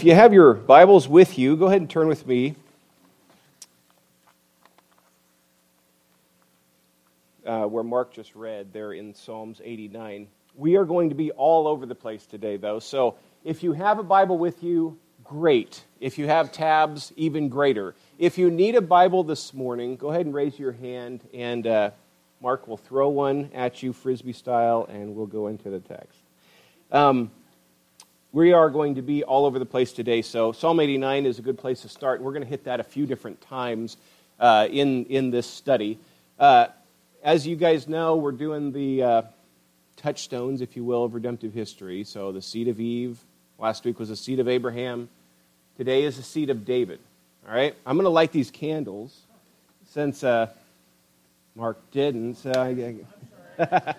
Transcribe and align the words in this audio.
if 0.00 0.04
you 0.06 0.14
have 0.14 0.32
your 0.32 0.54
Bibles 0.54 1.06
with 1.06 1.38
you, 1.38 1.56
go 1.58 1.66
ahead 1.66 1.82
and 1.82 1.90
turn 1.90 2.08
with 2.08 2.26
me. 2.26 2.54
Uh, 7.44 7.66
where 7.66 7.84
Mark 7.84 8.14
just 8.14 8.34
read, 8.34 8.72
there 8.72 8.94
in 8.94 9.12
Psalms 9.12 9.60
89. 9.62 10.28
We 10.54 10.76
are 10.76 10.86
going 10.86 11.10
to 11.10 11.14
be 11.14 11.32
all 11.32 11.68
over 11.68 11.84
the 11.84 11.94
place 11.94 12.24
today, 12.24 12.56
though. 12.56 12.78
So 12.78 13.16
if 13.44 13.62
you 13.62 13.74
have 13.74 13.98
a 13.98 14.02
Bible 14.02 14.38
with 14.38 14.62
you, 14.62 14.98
great. 15.22 15.84
If 16.00 16.16
you 16.16 16.26
have 16.28 16.50
tabs, 16.50 17.12
even 17.16 17.50
greater. 17.50 17.94
If 18.18 18.38
you 18.38 18.50
need 18.50 18.76
a 18.76 18.80
Bible 18.80 19.22
this 19.22 19.52
morning, 19.52 19.96
go 19.96 20.08
ahead 20.08 20.24
and 20.24 20.34
raise 20.34 20.58
your 20.58 20.72
hand, 20.72 21.20
and 21.34 21.66
uh, 21.66 21.90
Mark 22.40 22.66
will 22.66 22.78
throw 22.78 23.10
one 23.10 23.50
at 23.52 23.82
you, 23.82 23.92
frisbee 23.92 24.32
style, 24.32 24.88
and 24.90 25.14
we'll 25.14 25.26
go 25.26 25.48
into 25.48 25.68
the 25.68 25.80
text. 25.80 26.18
Um, 26.90 27.30
we 28.32 28.52
are 28.52 28.70
going 28.70 28.94
to 28.94 29.02
be 29.02 29.24
all 29.24 29.44
over 29.44 29.58
the 29.58 29.66
place 29.66 29.92
today, 29.92 30.22
so 30.22 30.52
Psalm 30.52 30.78
89 30.78 31.26
is 31.26 31.40
a 31.40 31.42
good 31.42 31.58
place 31.58 31.82
to 31.82 31.88
start. 31.88 32.20
We're 32.20 32.30
going 32.30 32.44
to 32.44 32.48
hit 32.48 32.64
that 32.64 32.78
a 32.78 32.84
few 32.84 33.04
different 33.04 33.40
times 33.40 33.96
uh, 34.38 34.68
in, 34.70 35.06
in 35.06 35.30
this 35.30 35.48
study. 35.48 35.98
Uh, 36.38 36.66
as 37.24 37.44
you 37.46 37.56
guys 37.56 37.88
know, 37.88 38.16
we're 38.16 38.30
doing 38.30 38.70
the 38.70 39.02
uh, 39.02 39.22
touchstones, 39.96 40.60
if 40.60 40.76
you 40.76 40.84
will, 40.84 41.04
of 41.04 41.14
redemptive 41.14 41.52
history. 41.52 42.04
So 42.04 42.30
the 42.30 42.40
seed 42.40 42.68
of 42.68 42.78
Eve, 42.80 43.18
last 43.58 43.84
week 43.84 43.98
was 43.98 44.10
the 44.10 44.16
seed 44.16 44.38
of 44.38 44.48
Abraham, 44.48 45.08
today 45.76 46.04
is 46.04 46.16
the 46.16 46.22
seed 46.22 46.50
of 46.50 46.64
David. 46.64 47.00
All 47.48 47.54
right? 47.54 47.74
I'm 47.84 47.96
going 47.96 48.04
to 48.04 48.10
light 48.10 48.30
these 48.30 48.52
candles 48.52 49.22
since 49.88 50.22
uh, 50.22 50.46
Mark 51.56 51.78
didn't. 51.90 52.36
So 52.36 52.52
I, 52.52 52.94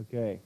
okay. 0.00 0.38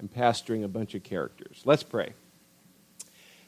I'm 0.00 0.08
pastoring 0.08 0.64
a 0.64 0.68
bunch 0.68 0.94
of 0.94 1.02
characters. 1.02 1.62
Let's 1.64 1.82
pray. 1.82 2.12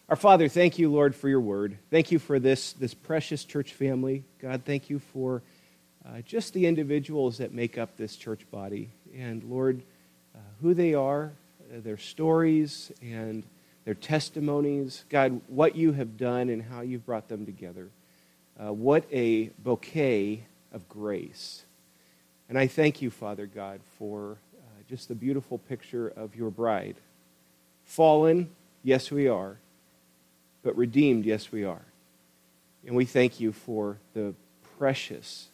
Our 0.09 0.17
Father, 0.17 0.49
thank 0.49 0.79
you, 0.79 0.91
Lord, 0.91 1.15
for 1.15 1.29
your 1.29 1.41
word. 1.41 1.77
Thank 1.91 2.11
you 2.11 2.19
for 2.19 2.39
this, 2.39 2.73
this 2.73 2.95
precious 2.95 3.45
church 3.45 3.75
family. 3.75 4.25
God, 4.41 4.63
thank 4.65 4.89
you 4.89 4.99
for 4.99 5.43
uh, 6.07 6.23
just 6.23 6.55
the 6.55 6.65
individuals 6.65 7.39
that 7.39 7.53
make 7.53 7.77
up 7.77 7.99
this 7.99 8.17
church 8.17 8.51
body. 8.51 8.89
And, 9.15 9.45
Lord, 9.45 9.83
uh, 10.35 10.39
who 10.63 10.73
they 10.73 10.95
are, 10.95 11.33
uh, 11.71 11.81
their 11.81 11.99
stories, 11.99 12.91
and 13.03 13.45
their 13.85 13.95
testimonies. 13.95 15.05
God, 15.11 15.43
what 15.49 15.77
you 15.77 15.93
have 15.93 16.17
done 16.17 16.49
and 16.49 16.63
how 16.63 16.81
you've 16.81 17.05
brought 17.05 17.29
them 17.29 17.45
together. 17.45 17.89
Uh, 18.59 18.73
what 18.73 19.05
a 19.13 19.49
bouquet 19.63 20.45
of 20.73 20.89
grace. 20.89 21.65
And 22.49 22.59
I 22.59 22.67
thank 22.67 23.03
you, 23.03 23.11
Father 23.11 23.47
God, 23.47 23.81
for 23.99 24.39
just 24.89 25.09
the 25.09 25.15
beautiful 25.15 25.59
picture 25.59 26.09
of 26.09 26.35
your 26.35 26.51
bride. 26.51 26.97
Fallen, 27.85 28.51
yes, 28.83 29.11
we 29.11 29.29
are, 29.29 29.59
but 30.63 30.77
redeemed, 30.77 31.25
yes, 31.25 31.53
we 31.53 31.65
are. 31.65 31.83
And 32.87 32.97
we 32.97 33.05
thank 33.05 33.39
you 33.41 33.53
for 33.53 33.99
the 34.15 34.35
precious 34.79 35.49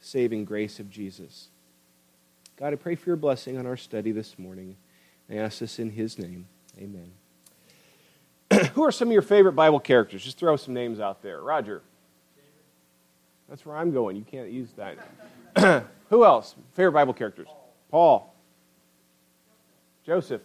saving 0.00 0.44
grace 0.44 0.80
of 0.80 0.90
Jesus. 0.90 1.48
God, 2.56 2.72
I 2.72 2.76
pray 2.76 2.94
for 2.94 3.10
your 3.10 3.16
blessing 3.16 3.58
on 3.58 3.66
our 3.66 3.76
study 3.76 4.12
this 4.12 4.38
morning. 4.38 4.76
I 5.30 5.36
ask 5.36 5.60
this 5.60 5.78
in 5.78 5.90
his 5.90 6.18
name. 6.18 6.46
Amen. 6.78 7.12
Who 8.74 8.82
are 8.82 8.92
some 8.92 9.08
of 9.08 9.12
your 9.12 9.22
favorite 9.22 9.52
Bible 9.52 9.80
characters? 9.80 10.24
Just 10.24 10.38
throw 10.38 10.56
some 10.56 10.74
names 10.74 10.98
out 10.98 11.22
there. 11.22 11.40
Roger. 11.40 11.82
That's 13.48 13.64
where 13.64 13.76
I'm 13.76 13.92
going. 13.92 14.16
You 14.16 14.24
can't 14.24 14.50
use 14.50 14.68
that. 14.76 15.84
Who 16.10 16.24
else? 16.24 16.54
Favorite 16.74 16.92
Bible 16.92 17.14
characters? 17.14 17.48
Paul. 17.90 18.29
Joseph, 20.10 20.42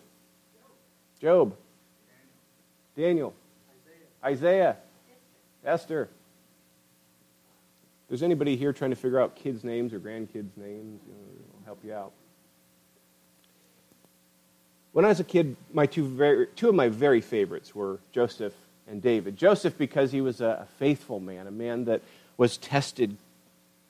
Job, 1.19 1.55
Daniel, 2.95 3.33
Isaiah, 4.23 4.77
Esther. 5.65 6.03
If 6.03 6.09
there's 8.09 8.21
anybody 8.21 8.57
here 8.57 8.73
trying 8.73 8.91
to 8.91 8.95
figure 8.95 9.19
out 9.19 9.35
kids' 9.35 9.63
names 9.63 9.91
or 9.91 9.99
grandkids' 9.99 10.55
names, 10.55 11.01
you 11.07 11.13
know, 11.13 11.57
I'll 11.57 11.65
help 11.65 11.83
you 11.83 11.95
out. 11.95 12.11
When 14.91 15.03
I 15.03 15.07
was 15.07 15.19
a 15.19 15.23
kid, 15.23 15.55
my 15.73 15.87
two, 15.87 16.09
very, 16.09 16.45
two 16.55 16.69
of 16.69 16.75
my 16.75 16.89
very 16.89 17.21
favorites 17.21 17.73
were 17.73 17.97
Joseph 18.11 18.53
and 18.87 19.01
David. 19.01 19.35
Joseph, 19.35 19.79
because 19.79 20.11
he 20.11 20.21
was 20.21 20.41
a 20.41 20.67
faithful 20.77 21.19
man, 21.19 21.47
a 21.47 21.51
man 21.51 21.85
that 21.85 22.03
was 22.37 22.57
tested 22.57 23.17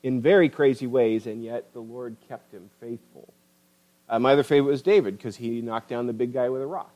in 0.04 0.22
very 0.22 0.48
crazy 0.48 0.88
ways, 0.88 1.28
and 1.28 1.44
yet 1.44 1.74
the 1.74 1.82
Lord 1.82 2.16
kept 2.30 2.54
him 2.54 2.70
faithful. 2.80 3.34
Uh, 4.08 4.20
my 4.20 4.34
other 4.34 4.44
favorite 4.44 4.72
was 4.72 4.82
David 4.82 5.18
because 5.18 5.36
he 5.36 5.62
knocked 5.62 5.90
down 5.90 6.08
the 6.08 6.14
big 6.14 6.34
guy 6.34 6.50
with 6.50 6.62
a 6.62 6.68
rock. 6.68 6.92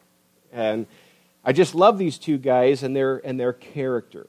And 0.51 0.85
I 1.43 1.53
just 1.53 1.73
love 1.73 1.97
these 1.97 2.17
two 2.17 2.37
guys 2.37 2.83
and 2.83 2.95
their, 2.95 3.17
and 3.25 3.39
their 3.39 3.53
character. 3.53 4.27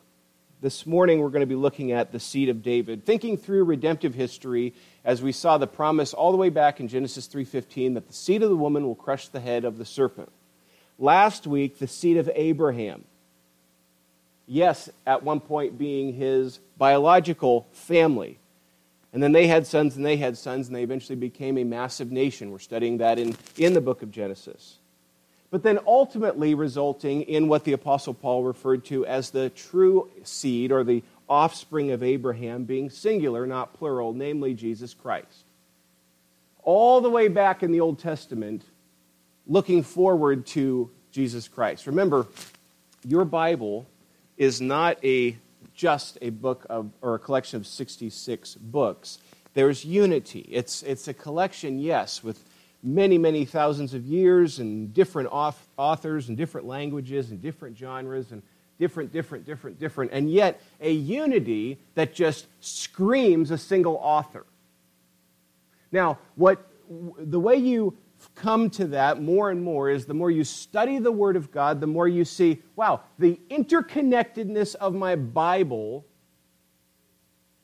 This 0.63 0.87
morning 0.87 1.21
we're 1.21 1.31
going 1.31 1.41
to 1.41 1.47
be 1.47 1.55
looking 1.55 1.93
at 1.93 2.13
the 2.13 2.21
seed 2.21 2.49
of 2.51 2.63
David, 2.63 3.07
thinking 3.07 3.37
through 3.37 3.65
redemptive 3.65 4.15
history 4.15 4.75
as 5.05 5.23
we 5.23 5.33
saw 5.33 5.57
the 5.57 5.67
promise 5.67 6.13
all 6.13 6.33
the 6.33 6.37
way 6.37 6.51
back 6.51 6.81
in 6.81 6.89
Genesis 6.89 7.27
3:15 7.29 7.95
that 7.95 8.07
the 8.07 8.13
seed 8.13 8.43
of 8.43 8.51
the 8.51 8.57
woman 8.57 8.87
will 8.87 8.95
crush 8.95 9.29
the 9.29 9.41
head 9.41 9.65
of 9.65 9.79
the 9.79 9.87
serpent. 9.87 10.31
Last 10.99 11.47
week 11.47 11.79
the 11.79 11.87
seed 11.87 12.19
of 12.19 12.31
Abraham. 12.35 13.05
Yes, 14.47 14.91
at 15.07 15.23
one 15.23 15.41
point 15.41 15.79
being 15.79 16.13
his 16.13 16.59
biological 16.77 17.67
family. 17.73 18.40
And 19.13 19.23
then 19.23 19.33
they 19.33 19.47
had 19.47 19.67
sons 19.67 19.97
and 19.97 20.07
they 20.07 20.17
had 20.17 20.39
sons, 20.39 20.69
and 20.69 20.77
they 20.77 20.83
eventually 20.83 21.17
became 21.17 21.59
a 21.59 21.65
massive 21.65 22.13
nation. 22.13 22.51
We're 22.51 22.59
studying 22.61 22.99
that 22.99 23.19
in, 23.19 23.37
in 23.57 23.75
the 23.75 23.81
book 23.81 24.03
of 24.03 24.11
Genesis. 24.11 24.77
But 25.51 25.65
then 25.65 25.81
ultimately 25.85 26.55
resulting 26.55 27.23
in 27.23 27.49
what 27.49 27.65
the 27.65 27.73
Apostle 27.73 28.15
Paul 28.15 28.45
referred 28.45 28.85
to 28.87 29.05
as 29.07 29.31
the 29.31 29.51
true 29.51 30.09
seed 30.23 30.71
or 30.71 30.85
the 30.85 31.03
offspring 31.29 31.91
of 31.91 32.03
Abraham 32.05 32.65
being 32.65 32.89
singular, 32.89 33.47
not 33.47 33.75
plural, 33.75 34.13
namely 34.13 34.55
Jesus 34.55 34.95
Christ. 34.95 35.45
All 36.63 37.01
the 37.01 37.11
way 37.11 37.27
back 37.27 37.65
in 37.65 37.73
the 37.73 37.81
Old 37.81 37.99
Testament, 37.99 38.63
looking 39.47 39.83
forward 39.83 40.47
to 40.49 40.89
Jesus 41.11 41.49
Christ. 41.49 41.89
Remember, 41.89 42.29
your 43.05 43.25
Bible 43.25 43.87
is 44.37 44.61
not 44.61 45.05
a 45.05 45.37
just 45.75 46.19
a 46.23 46.31
book 46.31 46.67
of, 46.71 46.91
or 47.01 47.15
a 47.15 47.19
collection 47.19 47.59
of 47.59 47.67
66 47.67 48.55
books. 48.57 49.19
There's 49.55 49.85
unity. 49.85 50.47
It's, 50.51 50.83
it's 50.83 51.09
a 51.09 51.15
collection, 51.15 51.79
yes, 51.79 52.23
with 52.23 52.45
many, 52.83 53.19
many 53.19 53.45
thousands 53.45 53.95
of 53.95 54.05
years 54.05 54.59
and 54.59 54.93
different 54.95 55.29
authors 55.31 56.29
and 56.29 56.37
different 56.37 56.67
languages 56.67 57.31
and 57.31 57.41
different 57.43 57.77
genres 57.77 58.33
and 58.33 58.43
different, 58.79 59.13
different, 59.13 59.45
different, 59.45 59.79
different, 59.79 60.11
and 60.13 60.31
yet 60.31 60.61
a 60.81 60.91
unity 60.91 61.79
that 61.95 62.15
just 62.15 62.47
screams 62.61 63.51
a 63.51 63.59
single 63.59 63.97
author. 63.97 64.47
Now, 65.93 66.19
what 66.37 66.67
the 67.19 67.39
way 67.39 67.57
you 67.57 67.97
come 68.35 68.71
to 68.71 68.87
that 68.89 69.23
more 69.23 69.51
and 69.51 69.63
more 69.63 69.89
is 69.91 70.07
the 70.07 70.15
more 70.15 70.31
you 70.31 70.45
study 70.45 70.99
the 70.99 71.13
Word 71.13 71.37
of 71.37 71.51
God, 71.51 71.81
the 71.81 71.87
more 71.87 72.09
you 72.09 72.25
see, 72.25 72.63
wow, 72.77 73.01
the 73.19 73.41
interconnectedness 73.51 74.75
of 74.77 74.95
my 74.95 75.17
Bible 75.17 76.05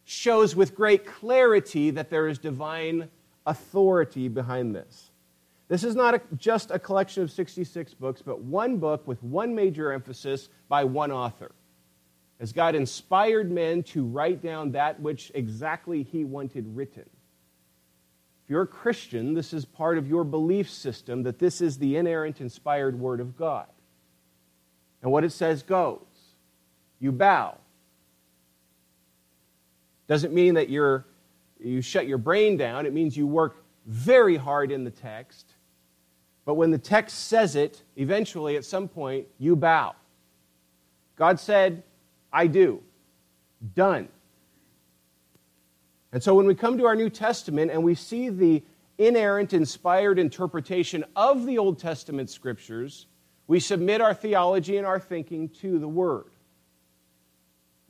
shows 0.05 0.55
with 0.55 0.75
great 0.75 1.05
clarity 1.05 1.91
that 1.91 2.11
there 2.11 2.29
is 2.29 2.39
divine 2.39 3.09
authority 3.45 4.29
behind 4.29 4.75
this. 4.75 5.11
This 5.69 5.83
is 5.83 5.97
not 5.97 6.15
a, 6.15 6.21
just 6.37 6.71
a 6.71 6.79
collection 6.79 7.23
of 7.23 7.31
66 7.31 7.95
books, 7.95 8.23
but 8.23 8.41
one 8.41 8.77
book 8.77 9.07
with 9.07 9.23
one 9.23 9.55
major 9.55 9.93
emphasis 9.93 10.49
by 10.69 10.85
one 10.85 11.11
author. 11.11 11.53
As 12.39 12.53
God 12.53 12.75
inspired 12.75 13.51
men 13.51 13.83
to 13.85 14.05
write 14.05 14.43
down 14.43 14.73
that 14.73 15.01
which 15.01 15.33
exactly 15.35 16.03
He 16.03 16.25
wanted 16.25 16.67
written. 16.77 17.05
If 18.47 18.51
you're 18.51 18.63
a 18.63 18.67
Christian, 18.69 19.35
this 19.35 19.53
is 19.53 19.65
part 19.65 19.99
of 19.99 20.07
your 20.07 20.23
belief 20.23 20.71
system 20.71 21.25
that 21.25 21.41
this 21.41 21.61
is 21.61 21.79
the 21.79 21.97
inerrant, 21.97 22.41
inspired 22.41 22.97
Word 22.97 23.19
of 23.19 23.37
God. 23.37 23.67
And 25.03 25.11
what 25.11 25.25
it 25.25 25.33
says 25.33 25.65
goes. 25.65 25.99
You 27.01 27.11
bow. 27.11 27.59
Doesn't 30.07 30.33
mean 30.33 30.55
that 30.55 30.69
you're, 30.69 31.07
you 31.59 31.83
shut 31.83 32.07
your 32.07 32.19
brain 32.19 32.57
down, 32.57 32.87
it 32.87 32.93
means 32.93 33.17
you 33.17 33.27
work 33.27 33.65
very 33.85 34.37
hard 34.37 34.71
in 34.71 34.85
the 34.85 34.93
text. 34.93 35.55
But 36.45 36.55
when 36.55 36.71
the 36.71 36.79
text 36.79 37.27
says 37.27 37.57
it, 37.57 37.83
eventually, 37.97 38.55
at 38.57 38.65
some 38.65 38.87
point, 38.87 39.27
you 39.41 39.57
bow. 39.57 39.97
God 41.17 41.41
said, 41.41 41.83
I 42.33 42.47
do. 42.47 42.81
Done. 43.75 44.09
And 46.17 46.23
so 46.23 46.35
when 46.35 46.47
we 46.47 46.55
come 46.55 46.79
to 46.79 46.87
our 46.87 46.97
New 46.97 47.11
Testament 47.11 47.71
and 47.71 47.85
we 47.85 47.95
see 47.95 48.31
the 48.31 48.63
inerrant, 48.97 49.53
inspired 49.53 50.19
interpretation 50.19 51.05
of 51.15 51.45
the 51.45 51.59
Old 51.59 51.79
Testament 51.79 52.31
scriptures, 52.31 53.05
we 53.49 53.61
submit 53.61 54.01
our 54.01 54.15
theology 54.15 54.79
and 54.79 54.87
our 54.87 54.99
thinking 54.99 55.51
to 55.61 55.79
the 55.79 55.87
Word. 55.87 56.31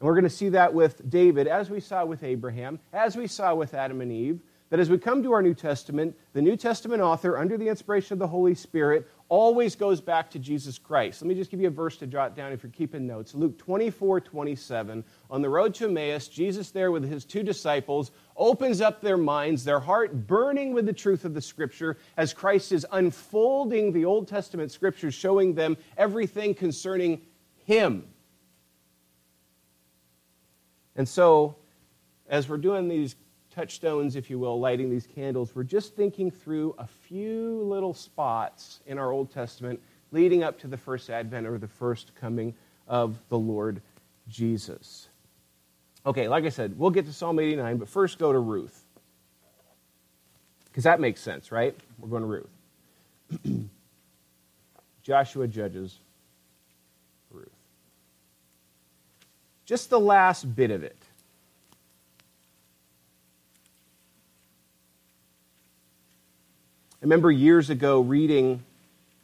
And 0.00 0.08
we're 0.08 0.14
going 0.14 0.24
to 0.24 0.28
see 0.30 0.48
that 0.48 0.74
with 0.74 1.08
David, 1.08 1.46
as 1.46 1.70
we 1.70 1.78
saw 1.78 2.04
with 2.04 2.24
Abraham, 2.24 2.80
as 2.92 3.14
we 3.14 3.28
saw 3.28 3.54
with 3.54 3.74
Adam 3.74 4.00
and 4.00 4.10
Eve, 4.10 4.40
that 4.70 4.80
as 4.80 4.90
we 4.90 4.98
come 4.98 5.22
to 5.22 5.32
our 5.32 5.42
New 5.42 5.54
Testament, 5.54 6.16
the 6.32 6.42
New 6.42 6.56
Testament 6.56 7.00
author, 7.00 7.38
under 7.38 7.56
the 7.56 7.68
inspiration 7.68 8.14
of 8.14 8.18
the 8.18 8.26
Holy 8.26 8.54
Spirit, 8.54 9.08
always 9.28 9.76
goes 9.76 10.00
back 10.00 10.30
to 10.30 10.38
Jesus 10.38 10.76
Christ. 10.78 11.22
Let 11.22 11.28
me 11.28 11.34
just 11.34 11.50
give 11.50 11.60
you 11.60 11.68
a 11.68 11.70
verse 11.70 11.96
to 11.98 12.06
jot 12.06 12.34
down 12.34 12.52
if 12.52 12.62
you're 12.62 12.72
keeping 12.72 13.06
notes. 13.06 13.34
Luke 13.34 13.58
24 13.58 14.20
27. 14.20 15.04
On 15.30 15.42
the 15.42 15.48
road 15.48 15.74
to 15.76 15.86
Emmaus, 15.86 16.26
Jesus, 16.26 16.70
there 16.70 16.90
with 16.90 17.08
his 17.08 17.24
two 17.24 17.44
disciples, 17.44 18.10
opens 18.36 18.80
up 18.80 19.00
their 19.00 19.16
minds, 19.16 19.64
their 19.64 19.80
heart 19.80 20.26
burning 20.26 20.72
with 20.72 20.86
the 20.86 20.92
truth 20.92 21.24
of 21.24 21.34
the 21.34 21.40
Scripture, 21.40 21.96
as 22.16 22.32
Christ 22.32 22.72
is 22.72 22.84
unfolding 22.90 23.92
the 23.92 24.04
Old 24.04 24.26
Testament 24.26 24.72
Scriptures, 24.72 25.14
showing 25.14 25.54
them 25.54 25.76
everything 25.96 26.54
concerning 26.54 27.20
Him. 27.64 28.04
And 30.96 31.08
so, 31.08 31.56
as 32.28 32.48
we're 32.48 32.56
doing 32.56 32.88
these 32.88 33.14
touchstones, 33.56 34.16
if 34.16 34.28
you 34.28 34.38
will, 34.38 34.60
lighting 34.60 34.90
these 34.90 35.06
candles, 35.06 35.54
we're 35.54 35.64
just 35.64 35.96
thinking 35.96 36.30
through 36.30 36.74
a 36.78 36.86
few 36.86 37.62
little 37.62 37.94
spots 37.94 38.80
in 38.86 38.98
our 38.98 39.10
Old 39.10 39.32
Testament 39.32 39.80
leading 40.12 40.44
up 40.44 40.58
to 40.60 40.66
the 40.66 40.76
first 40.76 41.08
advent 41.08 41.46
or 41.46 41.56
the 41.56 41.66
first 41.66 42.14
coming 42.14 42.54
of 42.86 43.18
the 43.30 43.38
Lord 43.38 43.80
Jesus. 44.28 45.08
Okay, 46.04 46.28
like 46.28 46.44
I 46.44 46.50
said, 46.50 46.78
we'll 46.78 46.90
get 46.90 47.06
to 47.06 47.12
Psalm 47.14 47.38
89, 47.38 47.78
but 47.78 47.88
first 47.88 48.18
go 48.18 48.30
to 48.30 48.38
Ruth. 48.38 48.84
Because 50.66 50.84
that 50.84 51.00
makes 51.00 51.22
sense, 51.22 51.50
right? 51.50 51.74
We're 51.98 52.10
going 52.10 52.22
to 52.22 52.44
Ruth. 53.46 53.64
Joshua 55.02 55.48
judges 55.48 55.98
Ruth. 57.30 57.48
Just 59.64 59.88
the 59.88 59.98
last 59.98 60.54
bit 60.54 60.70
of 60.70 60.84
it. 60.84 61.05
I 67.00 67.04
remember 67.04 67.30
years 67.30 67.68
ago 67.68 68.00
reading 68.00 68.64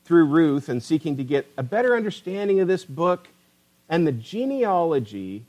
through 0.05 0.27
Ruth 0.27 0.69
and 0.69 0.83
seeking 0.83 1.17
to 1.17 1.25
get 1.25 1.47
a 1.57 1.63
better 1.63 1.97
understanding 1.97 2.61
of 2.61 2.69
this 2.69 2.85
book, 2.85 3.29
and 3.89 4.07
the 4.07 4.13
genealogy 4.13 5.45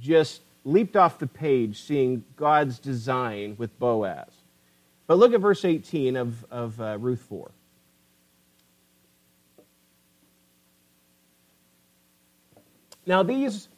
just 0.00 0.42
leaped 0.64 0.96
off 0.96 1.18
the 1.18 1.26
page 1.26 1.82
seeing 1.82 2.24
God's 2.36 2.78
design 2.78 3.56
with 3.58 3.76
Boaz. 3.80 4.28
But 5.08 5.18
look 5.18 5.32
at 5.34 5.40
verse 5.40 5.64
18 5.64 6.16
of, 6.16 6.44
of 6.50 6.80
uh, 6.80 6.96
Ruth 6.98 7.22
4. 7.22 7.50
Now, 13.04 13.22
these 13.22 13.68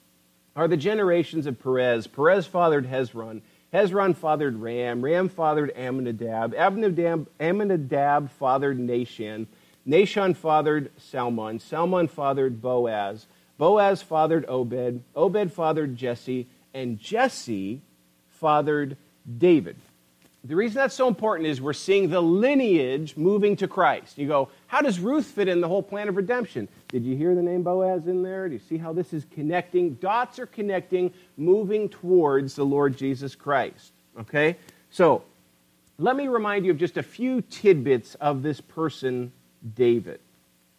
are 0.56 0.67
the 0.67 0.76
generations 0.76 1.47
of 1.47 1.62
Perez. 1.62 2.09
Perez 2.09 2.47
fathered 2.47 2.87
Hezron. 2.87 3.43
Hezron 3.72 4.17
fathered 4.17 4.56
Ram. 4.56 5.02
Ram 5.02 5.28
fathered 5.28 5.72
Amminadab. 5.76 6.55
Amminadab, 6.55 7.28
Amminadab 7.38 8.31
fathered 8.32 8.78
Nahshon. 8.78 9.46
Nahshon 9.87 10.37
fathered 10.37 10.90
Salmon. 10.99 11.61
Salmon 11.61 12.08
fathered 12.08 12.61
Boaz. 12.61 13.26
Boaz 13.58 14.02
fathered 14.02 14.44
Obed. 14.49 15.02
Obed 15.14 15.52
fathered 15.52 15.96
Jesse. 15.96 16.46
And 16.75 16.99
Jesse 16.99 17.81
fathered 18.28 18.96
David. 19.38 19.76
The 20.43 20.56
reason 20.56 20.76
that's 20.76 20.94
so 20.94 21.06
important 21.06 21.49
is 21.49 21.61
we're 21.61 21.75
seeing 21.75 22.08
the 22.08 22.23
lineage 22.23 23.16
moving 23.16 23.56
to 23.56 23.69
Christ. 23.69 24.16
You 24.16 24.26
go, 24.26 24.49
how 24.69 24.81
does 24.81 24.99
Ruth 24.99 25.26
fit 25.26 25.49
in 25.49 25.61
the 25.61 25.69
whole 25.69 25.82
plan 25.82 26.08
of 26.08 26.16
redemption? 26.16 26.66
Did 26.90 27.04
you 27.04 27.16
hear 27.16 27.34
the 27.34 27.42
name 27.42 27.62
Boaz 27.62 28.08
in 28.08 28.22
there? 28.22 28.48
Do 28.48 28.54
you 28.54 28.60
see 28.60 28.76
how 28.76 28.92
this 28.92 29.12
is 29.12 29.25
connecting? 29.31 29.94
Dots 29.94 30.38
are 30.38 30.46
connecting, 30.46 31.12
moving 31.37 31.88
towards 31.88 32.54
the 32.54 32.64
Lord 32.64 32.96
Jesus 32.96 33.34
Christ. 33.34 33.92
Okay? 34.19 34.56
So, 34.90 35.22
let 35.98 36.16
me 36.16 36.28
remind 36.28 36.64
you 36.64 36.72
of 36.72 36.78
just 36.78 36.96
a 36.96 37.02
few 37.02 37.42
tidbits 37.42 38.16
of 38.16 38.42
this 38.42 38.60
person, 38.60 39.31
David. 39.76 40.19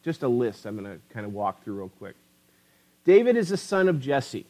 Just 0.03 0.23
a 0.23 0.27
list 0.27 0.65
I'm 0.65 0.75
going 0.75 0.91
to 0.91 0.99
kind 1.13 1.25
of 1.25 1.33
walk 1.33 1.63
through 1.63 1.75
real 1.75 1.91
quick. 1.99 2.15
David 3.05 3.37
is 3.37 3.49
the 3.49 3.57
son 3.57 3.87
of 3.87 3.99
Jesse, 3.99 4.45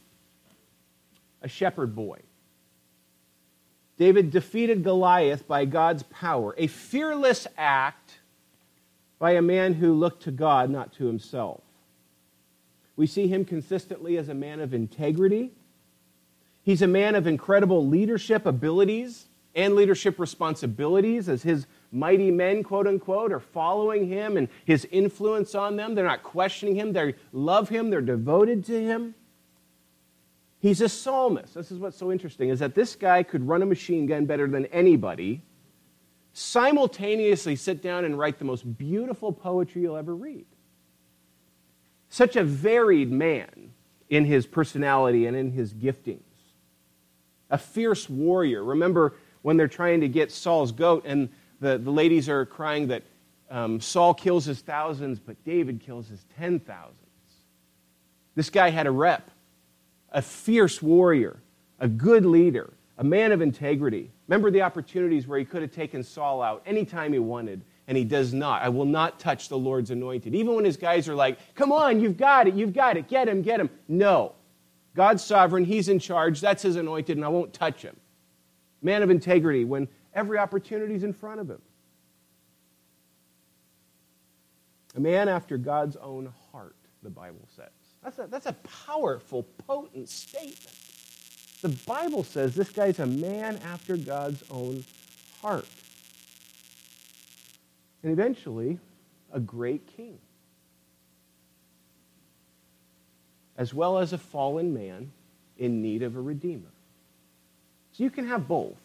a 1.42 1.48
shepherd 1.48 1.94
boy. 1.96 2.20
David 3.98 4.32
defeated 4.32 4.84
Goliath 4.84 5.48
by 5.48 5.66
God's 5.66 6.04
power, 6.04 6.56
a 6.58 6.68
fearless 6.68 7.48
act 7.58 8.21
by 9.22 9.34
a 9.34 9.42
man 9.42 9.76
who 9.76 9.94
looked 9.94 10.24
to 10.24 10.32
God, 10.32 10.72
not 10.72 10.92
to 10.94 11.06
himself. 11.06 11.62
We 12.96 13.06
see 13.06 13.28
him 13.28 13.46
consistently 13.46 14.18
as 14.18 14.30
a 14.30 14.34
man 14.34 14.60
of 14.60 14.74
integrity. 14.74 15.52
He's 16.64 16.82
a 16.82 16.88
man 16.88 17.14
of 17.14 17.28
incredible 17.28 17.86
leadership 17.88 18.48
abilities 18.48 19.28
and 19.54 19.76
leadership 19.76 20.18
responsibilities 20.18 21.30
as 21.30 21.44
his 21.44 21.68
mighty 21.92 22.32
men, 22.32 22.64
quote 22.64 22.88
unquote, 22.88 23.32
are 23.32 23.40
following 23.40 24.08
him 24.08 24.38
and 24.38 24.48
his 24.66 24.88
influence 24.90 25.54
on 25.54 25.76
them. 25.76 25.94
They're 25.94 26.04
not 26.04 26.24
questioning 26.24 26.74
him, 26.74 26.92
they 26.92 27.14
love 27.32 27.70
him, 27.70 27.92
they're 27.92 28.02
devoted 28.02 28.66
to 28.66 28.82
him. 28.82 29.14
He's 30.60 30.82
a 30.82 30.90
psalmist. 30.90 31.54
This 31.54 31.72
is 31.72 31.78
what's 31.78 31.98
so 31.98 32.12
interesting 32.12 32.50
is 32.50 32.58
that 32.58 32.74
this 32.74 32.96
guy 32.96 33.22
could 33.22 33.48
run 33.48 33.62
a 33.62 33.68
machine 33.68 34.08
gun 34.08 34.26
better 34.26 34.48
than 34.48 34.66
anybody, 34.68 35.44
simultaneously 36.34 37.56
sit 37.56 37.82
down 37.82 38.06
and 38.06 38.18
write 38.18 38.40
the 38.40 38.46
most 38.46 38.78
beautiful 38.78 39.32
poetry 39.32 39.82
you'll 39.82 39.98
ever 39.98 40.16
read. 40.16 40.46
Such 42.10 42.36
a 42.36 42.44
varied 42.44 43.12
man 43.12 43.72
in 44.10 44.26
his 44.26 44.46
personality 44.46 45.26
and 45.26 45.36
in 45.36 45.52
his 45.52 45.74
giftings. 45.74 46.22
A 47.50 47.58
fierce 47.58 48.10
warrior. 48.10 48.64
Remember 48.64 49.16
when 49.42 49.58
they're 49.58 49.68
trying 49.68 50.02
to 50.02 50.08
get 50.08 50.32
Saul's 50.32 50.72
goat 50.72 51.04
and 51.06 51.30
the, 51.60 51.78
the 51.78 51.92
ladies 51.92 52.28
are 52.28 52.46
crying 52.46 52.88
that 52.88 53.04
um, 53.50 53.80
Saul 53.80 54.14
kills 54.14 54.46
his 54.46 54.62
thousands, 54.62 55.20
but 55.20 55.42
David 55.44 55.82
kills 55.82 56.08
his 56.08 56.26
ten 56.38 56.60
thousands. 56.60 56.98
This 58.36 58.50
guy 58.50 58.70
had 58.70 58.88
a 58.88 58.92
rep 58.92 59.30
a 60.14 60.22
fierce 60.22 60.82
warrior, 60.82 61.40
a 61.80 61.88
good 61.88 62.26
leader, 62.26 62.74
a 63.02 63.04
man 63.04 63.32
of 63.32 63.42
integrity. 63.42 64.12
Remember 64.28 64.52
the 64.52 64.62
opportunities 64.62 65.26
where 65.26 65.40
he 65.40 65.44
could 65.44 65.64
have 65.64 65.72
taken 65.72 66.04
Saul 66.04 66.40
out 66.40 66.62
anytime 66.68 67.12
he 67.12 67.18
wanted, 67.18 67.62
and 67.88 67.98
he 67.98 68.04
does 68.04 68.32
not. 68.32 68.62
I 68.62 68.70
will 68.70 68.86
not 68.86 69.20
touch 69.20 69.50
the 69.50 69.58
Lord's 69.58 69.90
anointed. 69.90 70.36
Even 70.36 70.54
when 70.54 70.64
his 70.64 70.78
guys 70.78 71.10
are 71.10 71.16
like, 71.16 71.40
come 71.56 71.72
on, 71.72 72.00
you've 72.00 72.16
got 72.16 72.48
it, 72.48 72.54
you've 72.54 72.74
got 72.74 72.98
it, 72.98 73.08
get 73.08 73.28
him, 73.28 73.42
get 73.42 73.60
him. 73.60 73.72
No. 73.88 74.34
God's 74.96 75.24
sovereign, 75.24 75.66
he's 75.66 75.90
in 75.90 75.98
charge, 75.98 76.42
that's 76.42 76.62
his 76.62 76.76
anointed, 76.76 77.18
and 77.18 77.26
I 77.26 77.30
won't 77.30 77.54
touch 77.54 77.82
him. 77.82 77.96
Man 78.84 79.02
of 79.02 79.10
integrity 79.10 79.66
when 79.66 79.88
every 80.14 80.38
opportunity 80.38 80.94
is 80.94 81.04
in 81.04 81.12
front 81.12 81.40
of 81.40 81.50
him. 81.50 81.62
A 84.96 85.00
man 85.00 85.28
after 85.28 85.58
God's 85.58 85.96
own 85.96 86.32
heart, 86.52 86.76
the 87.02 87.10
Bible 87.10 87.48
says. 87.56 87.72
That's 88.04 88.20
a, 88.20 88.28
that's 88.28 88.46
a 88.46 88.54
powerful, 88.86 89.42
potent 89.66 90.08
statement. 90.08 90.78
The 91.62 91.70
Bible 91.86 92.24
says 92.24 92.56
this 92.56 92.70
guy's 92.72 93.00
a 93.00 93.06
man 93.06 93.60
after 93.66 93.96
God's 93.96 94.44
own 94.50 94.84
heart. 95.42 95.68
And 98.04 98.12
eventually, 98.12 98.80
a 99.32 99.40
great 99.40 99.86
king. 99.96 100.18
As 103.58 103.74
well 103.74 104.00
as 104.00 104.12
a 104.12 104.18
fallen 104.18 104.74
man 104.74 105.12
in 105.58 105.84
need 105.84 106.02
of 106.02 106.16
a 106.16 106.22
redeemer. 106.22 106.72
So 107.94 108.04
you 108.04 108.10
can 108.10 108.28
have 108.28 108.48
both. 108.48 108.78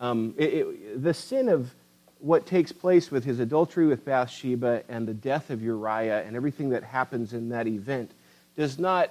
Um, 0.00 0.34
it, 0.36 0.52
it, 0.52 1.02
the 1.02 1.14
sin 1.14 1.48
of 1.48 1.72
what 2.18 2.46
takes 2.46 2.72
place 2.72 3.10
with 3.10 3.24
his 3.24 3.38
adultery 3.38 3.86
with 3.86 4.04
Bathsheba 4.04 4.82
and 4.88 5.06
the 5.06 5.14
death 5.14 5.50
of 5.50 5.62
Uriah 5.62 6.24
and 6.26 6.34
everything 6.34 6.70
that 6.70 6.82
happens 6.82 7.32
in 7.32 7.50
that 7.50 7.68
event 7.68 8.10
does 8.56 8.78
not 8.78 9.10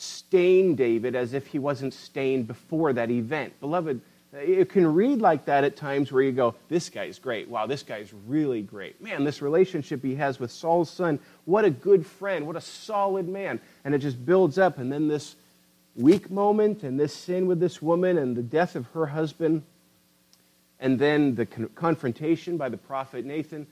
stain 0.00 0.74
David 0.74 1.14
as 1.14 1.34
if 1.34 1.46
he 1.46 1.58
wasn't 1.58 1.94
stained 1.94 2.46
before 2.46 2.92
that 2.92 3.10
event. 3.10 3.58
Beloved, 3.60 4.00
it 4.32 4.68
can 4.68 4.94
read 4.94 5.20
like 5.20 5.44
that 5.46 5.64
at 5.64 5.76
times 5.76 6.12
where 6.12 6.22
you 6.22 6.32
go, 6.32 6.54
this 6.68 6.88
guy's 6.88 7.18
great. 7.18 7.48
Wow, 7.48 7.66
this 7.66 7.82
guy's 7.82 8.12
really 8.26 8.62
great. 8.62 9.02
Man, 9.02 9.24
this 9.24 9.42
relationship 9.42 10.02
he 10.02 10.14
has 10.14 10.38
with 10.38 10.52
Saul's 10.52 10.90
son, 10.90 11.18
what 11.44 11.64
a 11.64 11.70
good 11.70 12.06
friend, 12.06 12.46
what 12.46 12.56
a 12.56 12.60
solid 12.60 13.28
man. 13.28 13.60
And 13.84 13.94
it 13.94 13.98
just 13.98 14.24
builds 14.24 14.56
up. 14.56 14.78
And 14.78 14.92
then 14.92 15.08
this 15.08 15.34
weak 15.96 16.30
moment 16.30 16.84
and 16.84 16.98
this 16.98 17.12
sin 17.12 17.46
with 17.46 17.58
this 17.58 17.82
woman 17.82 18.18
and 18.18 18.36
the 18.36 18.42
death 18.42 18.76
of 18.76 18.86
her 18.88 19.06
husband, 19.06 19.62
and 20.78 20.98
then 20.98 21.34
the 21.34 21.44
con- 21.44 21.68
confrontation 21.74 22.56
by 22.56 22.68
the 22.68 22.76
prophet 22.76 23.24
Nathan, 23.24 23.66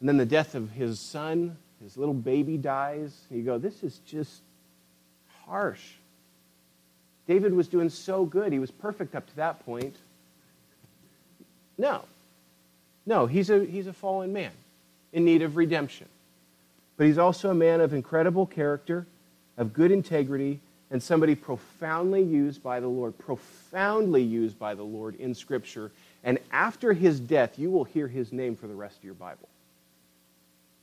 and 0.00 0.08
then 0.08 0.16
the 0.16 0.24
death 0.24 0.54
of 0.54 0.70
his 0.70 1.00
son, 1.00 1.58
his 1.82 1.96
little 1.96 2.14
baby 2.14 2.56
dies. 2.56 3.26
You 3.30 3.42
go, 3.42 3.58
this 3.58 3.82
is 3.82 3.98
just 4.06 4.42
harsh. 5.48 5.82
David 7.26 7.52
was 7.52 7.68
doing 7.68 7.90
so 7.90 8.24
good. 8.24 8.52
He 8.52 8.58
was 8.58 8.70
perfect 8.70 9.14
up 9.14 9.26
to 9.28 9.36
that 9.36 9.64
point. 9.64 9.96
No. 11.76 12.02
No, 13.06 13.26
he's 13.26 13.50
a, 13.50 13.64
he's 13.64 13.86
a 13.86 13.92
fallen 13.92 14.32
man 14.32 14.52
in 15.12 15.24
need 15.24 15.42
of 15.42 15.56
redemption. 15.56 16.08
But 16.96 17.06
he's 17.06 17.18
also 17.18 17.50
a 17.50 17.54
man 17.54 17.80
of 17.80 17.94
incredible 17.94 18.46
character, 18.46 19.06
of 19.56 19.72
good 19.72 19.90
integrity, 19.90 20.60
and 20.90 21.02
somebody 21.02 21.34
profoundly 21.34 22.22
used 22.22 22.62
by 22.62 22.80
the 22.80 22.88
Lord, 22.88 23.16
profoundly 23.18 24.22
used 24.22 24.58
by 24.58 24.74
the 24.74 24.82
Lord 24.82 25.14
in 25.16 25.34
Scripture. 25.34 25.90
And 26.24 26.38
after 26.50 26.92
his 26.92 27.20
death, 27.20 27.58
you 27.58 27.70
will 27.70 27.84
hear 27.84 28.08
his 28.08 28.32
name 28.32 28.56
for 28.56 28.66
the 28.66 28.74
rest 28.74 28.98
of 28.98 29.04
your 29.04 29.14
Bible. 29.14 29.48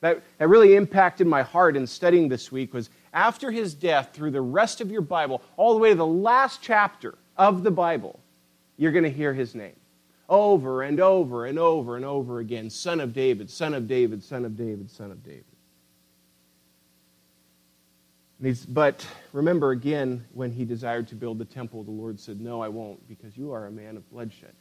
That, 0.02 0.22
that 0.38 0.48
really 0.48 0.76
impacted 0.76 1.26
my 1.26 1.42
heart 1.42 1.76
in 1.76 1.88
studying 1.88 2.30
this 2.30 2.52
week 2.52 2.74
was 2.74 2.90
after 3.16 3.50
his 3.50 3.74
death, 3.74 4.10
through 4.14 4.32
the 4.32 4.42
rest 4.42 4.82
of 4.82 4.92
your 4.92 5.02
Bible, 5.02 5.42
all 5.56 5.74
the 5.74 5.80
way 5.80 5.90
to 5.90 5.96
the 5.96 6.06
last 6.06 6.62
chapter 6.62 7.18
of 7.38 7.64
the 7.64 7.72
Bible, 7.72 8.20
you're 8.78 8.92
going 8.92 9.06
to 9.06 9.10
hear 9.10 9.34
his 9.34 9.56
name 9.56 9.76
over 10.28 10.82
and 10.82 11.00
over 11.00 11.46
and 11.46 11.58
over 11.58 11.96
and 11.96 12.04
over 12.04 12.40
again 12.40 12.70
Son 12.70 13.00
of 13.00 13.14
David, 13.14 13.50
Son 13.50 13.74
of 13.74 13.88
David, 13.88 14.22
Son 14.22 14.44
of 14.44 14.58
David, 14.58 14.92
Son 14.92 15.12
of 15.12 15.24
David. 15.24 15.46
But 18.68 19.08
remember 19.32 19.72
again, 19.72 20.26
when 20.34 20.52
he 20.52 20.66
desired 20.66 21.08
to 21.08 21.16
build 21.16 21.40
the 21.40 21.46
temple, 21.46 21.84
the 21.84 21.92
Lord 21.92 22.20
said, 22.20 22.42
No, 22.42 22.62
I 22.62 22.68
won't, 22.68 23.08
because 23.08 23.38
you 23.38 23.54
are 23.54 23.66
a 23.66 23.72
man 23.72 23.96
of 23.96 24.08
bloodshed. 24.12 24.54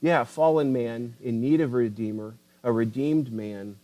Yeah, 0.00 0.24
fallen 0.24 0.72
man 0.72 1.14
in 1.22 1.40
need 1.40 1.60
of 1.60 1.74
a 1.74 1.76
redeemer, 1.76 2.34
a 2.64 2.72
redeemed 2.72 3.30
man 3.30 3.76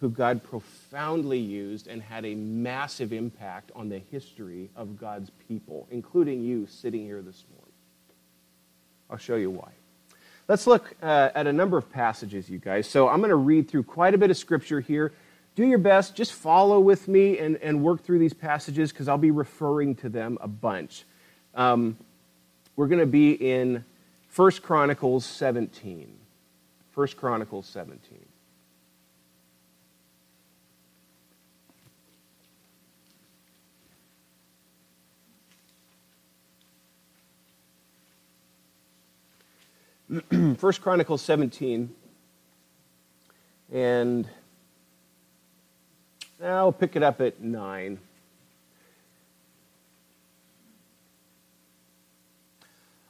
who 0.00 0.10
God 0.10 0.42
profoundly 0.42 1.38
used 1.38 1.86
and 1.86 2.02
had 2.02 2.24
a 2.24 2.34
massive 2.34 3.12
impact 3.12 3.72
on 3.74 3.88
the 3.88 3.98
history 3.98 4.68
of 4.76 4.98
God's 4.98 5.30
people, 5.48 5.86
including 5.90 6.42
you 6.42 6.66
sitting 6.66 7.02
here 7.02 7.22
this 7.22 7.44
morning. 7.50 7.72
I'll 9.08 9.16
show 9.16 9.36
you 9.36 9.50
why. 9.50 9.70
Let's 10.48 10.66
look 10.66 10.94
uh, 11.02 11.30
at 11.34 11.46
a 11.46 11.52
number 11.52 11.78
of 11.78 11.90
passages, 11.90 12.48
you 12.48 12.58
guys. 12.58 12.86
So 12.86 13.08
I'm 13.08 13.18
going 13.18 13.30
to 13.30 13.36
read 13.36 13.68
through 13.68 13.84
quite 13.84 14.14
a 14.14 14.18
bit 14.18 14.30
of 14.30 14.36
scripture 14.36 14.80
here. 14.80 15.12
Do 15.54 15.66
your 15.66 15.78
best, 15.78 16.14
just 16.14 16.34
follow 16.34 16.78
with 16.78 17.08
me 17.08 17.38
and, 17.38 17.56
and 17.56 17.82
work 17.82 18.04
through 18.04 18.18
these 18.18 18.34
passages 18.34 18.92
because 18.92 19.08
I'll 19.08 19.16
be 19.16 19.30
referring 19.30 19.94
to 19.96 20.08
them 20.10 20.36
a 20.42 20.46
bunch. 20.46 21.04
Um, 21.54 21.96
we're 22.76 22.88
going 22.88 23.00
to 23.00 23.06
be 23.06 23.32
in 23.32 23.84
1 24.34 24.50
Chronicles 24.62 25.24
17. 25.24 26.14
1 26.94 27.08
Chronicles 27.16 27.66
17. 27.66 28.25
First 40.58 40.82
Chronicles 40.82 41.20
17, 41.22 41.92
and 43.72 44.28
I'll 46.40 46.70
pick 46.70 46.94
it 46.94 47.02
up 47.02 47.20
at 47.20 47.42
9. 47.42 47.98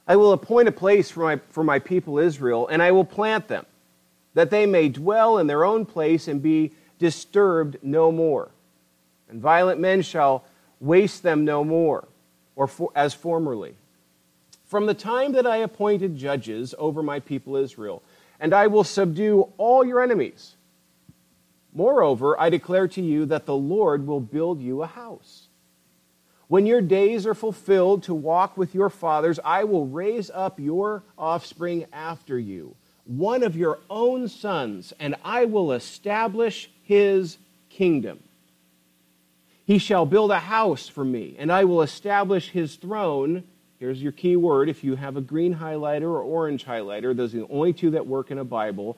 I 0.08 0.16
will 0.16 0.32
appoint 0.32 0.68
a 0.68 0.72
place 0.72 1.10
for 1.10 1.20
my, 1.20 1.40
for 1.50 1.62
my 1.62 1.78
people 1.78 2.18
Israel, 2.18 2.66
and 2.68 2.82
I 2.82 2.92
will 2.92 3.04
plant 3.04 3.48
them, 3.48 3.66
that 4.32 4.48
they 4.48 4.64
may 4.64 4.88
dwell 4.88 5.36
in 5.36 5.46
their 5.46 5.64
own 5.64 5.84
place 5.84 6.28
and 6.28 6.40
be 6.40 6.72
disturbed 6.98 7.76
no 7.82 8.10
more. 8.10 8.48
And 9.28 9.42
violent 9.42 9.80
men 9.80 10.00
shall 10.00 10.46
waste 10.80 11.22
them 11.22 11.44
no 11.44 11.62
more, 11.62 12.08
or 12.54 12.66
for, 12.66 12.90
as 12.94 13.12
formerly 13.12 13.74
from 14.66 14.86
the 14.86 14.94
time 14.94 15.32
that 15.32 15.46
I 15.46 15.58
appointed 15.58 16.16
judges 16.16 16.74
over 16.78 17.02
my 17.02 17.20
people 17.20 17.56
Israel, 17.56 18.02
and 18.38 18.52
I 18.52 18.66
will 18.66 18.84
subdue 18.84 19.52
all 19.56 19.84
your 19.84 20.02
enemies. 20.02 20.56
Moreover, 21.72 22.38
I 22.40 22.50
declare 22.50 22.88
to 22.88 23.02
you 23.02 23.26
that 23.26 23.46
the 23.46 23.56
Lord 23.56 24.06
will 24.06 24.20
build 24.20 24.60
you 24.60 24.82
a 24.82 24.86
house. 24.86 25.48
When 26.48 26.66
your 26.66 26.80
days 26.80 27.26
are 27.26 27.34
fulfilled 27.34 28.04
to 28.04 28.14
walk 28.14 28.56
with 28.56 28.74
your 28.74 28.88
fathers, 28.88 29.38
I 29.44 29.64
will 29.64 29.86
raise 29.86 30.30
up 30.30 30.60
your 30.60 31.02
offspring 31.18 31.86
after 31.92 32.38
you, 32.38 32.76
one 33.04 33.42
of 33.42 33.56
your 33.56 33.80
own 33.90 34.28
sons, 34.28 34.92
and 34.98 35.16
I 35.24 35.44
will 35.44 35.72
establish 35.72 36.70
his 36.82 37.38
kingdom. 37.68 38.20
He 39.64 39.78
shall 39.78 40.06
build 40.06 40.30
a 40.30 40.38
house 40.38 40.88
for 40.88 41.04
me, 41.04 41.34
and 41.38 41.52
I 41.52 41.64
will 41.64 41.82
establish 41.82 42.50
his 42.50 42.76
throne 42.76 43.44
Here's 43.78 44.02
your 44.02 44.12
key 44.12 44.36
word. 44.36 44.68
If 44.68 44.82
you 44.82 44.96
have 44.96 45.16
a 45.16 45.20
green 45.20 45.54
highlighter 45.54 46.02
or 46.02 46.22
orange 46.22 46.64
highlighter, 46.64 47.14
those 47.14 47.34
are 47.34 47.40
the 47.40 47.48
only 47.48 47.72
two 47.72 47.90
that 47.90 48.06
work 48.06 48.30
in 48.30 48.38
a 48.38 48.44
Bible. 48.44 48.96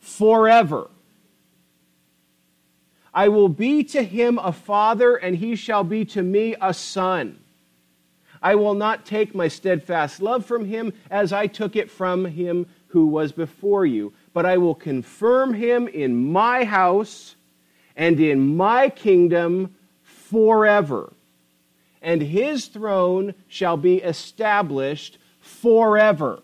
Forever. 0.00 0.90
I 3.14 3.28
will 3.28 3.48
be 3.48 3.84
to 3.84 4.02
him 4.02 4.38
a 4.38 4.52
father, 4.52 5.16
and 5.16 5.36
he 5.36 5.54
shall 5.54 5.84
be 5.84 6.04
to 6.06 6.22
me 6.22 6.56
a 6.60 6.74
son. 6.74 7.38
I 8.42 8.56
will 8.56 8.74
not 8.74 9.06
take 9.06 9.34
my 9.34 9.48
steadfast 9.48 10.20
love 10.20 10.44
from 10.44 10.66
him 10.66 10.92
as 11.10 11.32
I 11.32 11.46
took 11.46 11.76
it 11.76 11.90
from 11.90 12.24
him 12.24 12.66
who 12.88 13.06
was 13.06 13.32
before 13.32 13.86
you, 13.86 14.12
but 14.34 14.44
I 14.44 14.58
will 14.58 14.74
confirm 14.74 15.54
him 15.54 15.88
in 15.88 16.32
my 16.32 16.64
house 16.64 17.36
and 17.96 18.20
in 18.20 18.56
my 18.56 18.90
kingdom 18.90 19.74
forever 20.02 21.12
and 22.06 22.22
his 22.22 22.66
throne 22.66 23.34
shall 23.48 23.76
be 23.76 23.96
established 23.96 25.18
forever. 25.40 26.40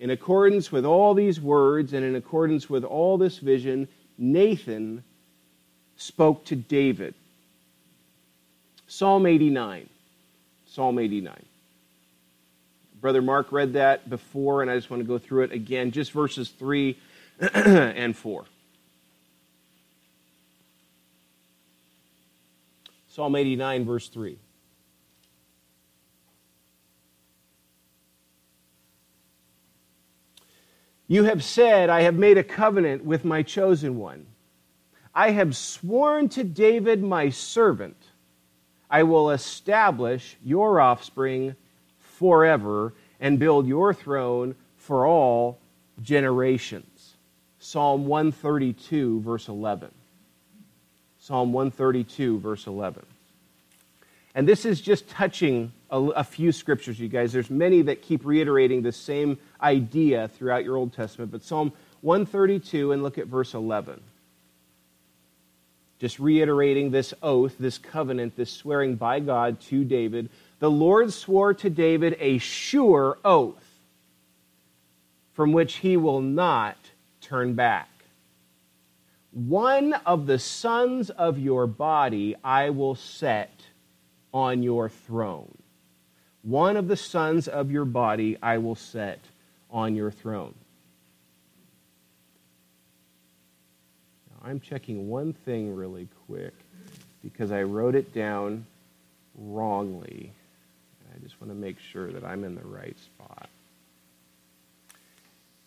In 0.00 0.08
accordance 0.08 0.72
with 0.72 0.86
all 0.86 1.12
these 1.12 1.38
words 1.38 1.92
and 1.92 2.02
in 2.02 2.16
accordance 2.16 2.70
with 2.70 2.82
all 2.82 3.18
this 3.18 3.36
vision, 3.36 3.88
Nathan 4.16 5.04
spoke 5.98 6.46
to 6.46 6.56
David. 6.56 7.14
Psalm 8.88 9.26
89. 9.26 9.86
Psalm 10.66 10.98
89. 10.98 11.34
Brother 13.02 13.20
Mark 13.20 13.52
read 13.52 13.74
that 13.74 14.08
before, 14.08 14.62
and 14.62 14.70
I 14.70 14.76
just 14.76 14.88
want 14.88 15.02
to 15.02 15.06
go 15.06 15.18
through 15.18 15.42
it 15.42 15.52
again, 15.52 15.90
just 15.90 16.12
verses 16.12 16.48
3 16.48 16.96
and 17.54 18.16
4. 18.16 18.44
Psalm 23.10 23.34
89, 23.34 23.84
verse 23.84 24.08
3. 24.08 24.38
You 31.08 31.24
have 31.24 31.42
said, 31.42 31.90
I 31.90 32.02
have 32.02 32.14
made 32.14 32.38
a 32.38 32.44
covenant 32.44 33.04
with 33.04 33.24
my 33.24 33.42
chosen 33.42 33.98
one. 33.98 34.26
I 35.12 35.32
have 35.32 35.56
sworn 35.56 36.28
to 36.30 36.44
David, 36.44 37.02
my 37.02 37.30
servant, 37.30 37.96
I 38.88 39.02
will 39.02 39.30
establish 39.30 40.36
your 40.44 40.80
offspring 40.80 41.56
forever 41.98 42.94
and 43.18 43.40
build 43.40 43.66
your 43.66 43.92
throne 43.92 44.54
for 44.76 45.04
all 45.04 45.58
generations. 46.00 47.16
Psalm 47.58 48.06
132, 48.06 49.20
verse 49.20 49.48
11. 49.48 49.90
Psalm 51.30 51.52
132, 51.52 52.40
verse 52.40 52.66
11. 52.66 53.06
And 54.34 54.48
this 54.48 54.64
is 54.64 54.80
just 54.80 55.08
touching 55.08 55.70
a, 55.88 55.96
a, 55.96 56.24
few 56.24 56.50
scriptures, 56.50 56.98
you 56.98 57.06
guys. 57.06 57.32
There's 57.32 57.48
many 57.48 57.82
that 57.82 58.02
keep 58.02 58.24
reiterating 58.24 58.82
the 58.82 58.90
same 58.90 59.38
idea 59.62 60.26
throughout 60.26 60.64
your 60.64 60.76
Old 60.76 60.92
Testament. 60.92 61.30
But 61.30 61.44
Psalm 61.44 61.72
132, 62.00 62.90
and 62.90 63.04
look 63.04 63.16
at 63.16 63.28
verse 63.28 63.54
11. 63.54 64.00
Just 66.00 66.18
reiterating 66.18 66.90
this 66.90 67.14
oath, 67.22 67.54
this 67.60 67.78
covenant, 67.78 68.34
this 68.34 68.50
swearing 68.50 68.96
by 68.96 69.20
God 69.20 69.60
to 69.68 69.84
David. 69.84 70.30
The 70.58 70.68
Lord 70.68 71.12
swore 71.12 71.54
to 71.54 71.70
David 71.70 72.16
a 72.18 72.38
sure 72.38 73.18
oath 73.24 73.64
from 75.34 75.52
which 75.52 75.76
he 75.76 75.96
will 75.96 76.22
not 76.22 76.76
turn 77.20 77.54
back. 77.54 77.88
One 79.32 79.92
of 79.92 80.26
the 80.26 80.38
sons 80.38 81.10
of 81.10 81.38
your 81.38 81.66
body 81.66 82.34
I 82.42 82.70
will 82.70 82.96
set 82.96 83.52
on 84.34 84.62
your 84.62 84.88
throne. 84.88 85.56
One 86.42 86.76
of 86.76 86.88
the 86.88 86.96
sons 86.96 87.46
of 87.46 87.70
your 87.70 87.84
body 87.84 88.36
I 88.42 88.58
will 88.58 88.74
set 88.74 89.20
on 89.70 89.94
your 89.94 90.10
throne. 90.10 90.54
Now, 94.30 94.48
I'm 94.50 94.58
checking 94.58 95.08
one 95.08 95.32
thing 95.32 95.76
really 95.76 96.08
quick 96.26 96.54
because 97.22 97.52
I 97.52 97.62
wrote 97.62 97.94
it 97.94 98.12
down 98.14 98.66
wrongly. 99.36 100.32
I 101.14 101.18
just 101.22 101.40
want 101.40 101.52
to 101.52 101.58
make 101.58 101.78
sure 101.78 102.10
that 102.10 102.24
I'm 102.24 102.42
in 102.44 102.54
the 102.54 102.66
right 102.66 102.96
spot. 102.98 103.48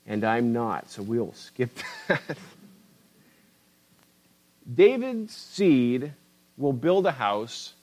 And 0.06 0.24
I'm 0.24 0.52
not, 0.52 0.90
so 0.90 1.02
we'll 1.02 1.34
skip 1.34 1.72
that. 2.08 2.38
David's 4.72 5.36
seed 5.36 6.14
will 6.58 6.74
build 6.74 7.06
a 7.06 7.12
house, 7.12 7.74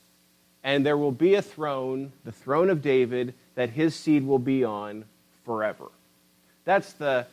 and 0.62 0.84
there 0.84 0.96
will 0.96 1.12
be 1.12 1.34
a 1.34 1.42
throne, 1.42 2.12
the 2.24 2.32
throne 2.32 2.70
of 2.70 2.82
David, 2.82 3.34
that 3.54 3.70
his 3.70 3.94
seed 3.94 4.26
will 4.26 4.38
be 4.38 4.64
on 4.64 5.04
forever. 5.44 5.86
That's 6.64 6.92
the 6.92 7.26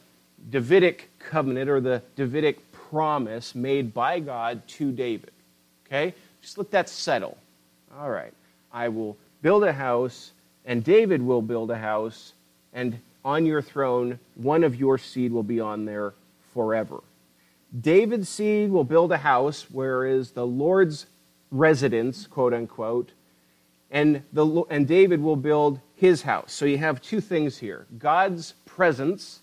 Davidic 0.49 1.09
covenant 1.19 1.69
or 1.69 1.79
the 1.79 2.01
Davidic 2.15 2.71
promise 2.71 3.55
made 3.55 3.93
by 3.93 4.19
God 4.19 4.67
to 4.67 4.91
David. 4.91 5.31
Okay? 5.85 6.13
Just 6.41 6.57
let 6.57 6.71
that 6.71 6.89
settle. 6.89 7.37
All 7.97 8.09
right. 8.09 8.33
I 8.71 8.89
will 8.89 9.17
build 9.41 9.63
a 9.63 9.73
house, 9.73 10.31
and 10.65 10.83
David 10.83 11.21
will 11.21 11.41
build 11.41 11.71
a 11.71 11.77
house, 11.77 12.33
and 12.73 12.99
on 13.23 13.45
your 13.45 13.61
throne, 13.61 14.19
one 14.35 14.63
of 14.63 14.75
your 14.75 14.97
seed 14.97 15.31
will 15.31 15.43
be 15.43 15.59
on 15.59 15.85
there 15.85 16.13
forever. 16.53 16.99
David's 17.79 18.29
seed 18.29 18.71
will 18.71 18.83
build 18.83 19.11
a 19.11 19.17
house, 19.17 19.67
whereas 19.69 20.31
the 20.31 20.45
Lord's 20.45 21.05
residence, 21.51 22.27
quote 22.27 22.53
unquote, 22.53 23.11
and, 23.89 24.23
the, 24.33 24.63
and 24.69 24.87
David 24.87 25.21
will 25.21 25.35
build 25.35 25.79
his 25.95 26.21
house. 26.21 26.51
So 26.53 26.65
you 26.65 26.77
have 26.77 27.01
two 27.01 27.21
things 27.21 27.57
here 27.57 27.85
God's 27.97 28.53
presence 28.65 29.39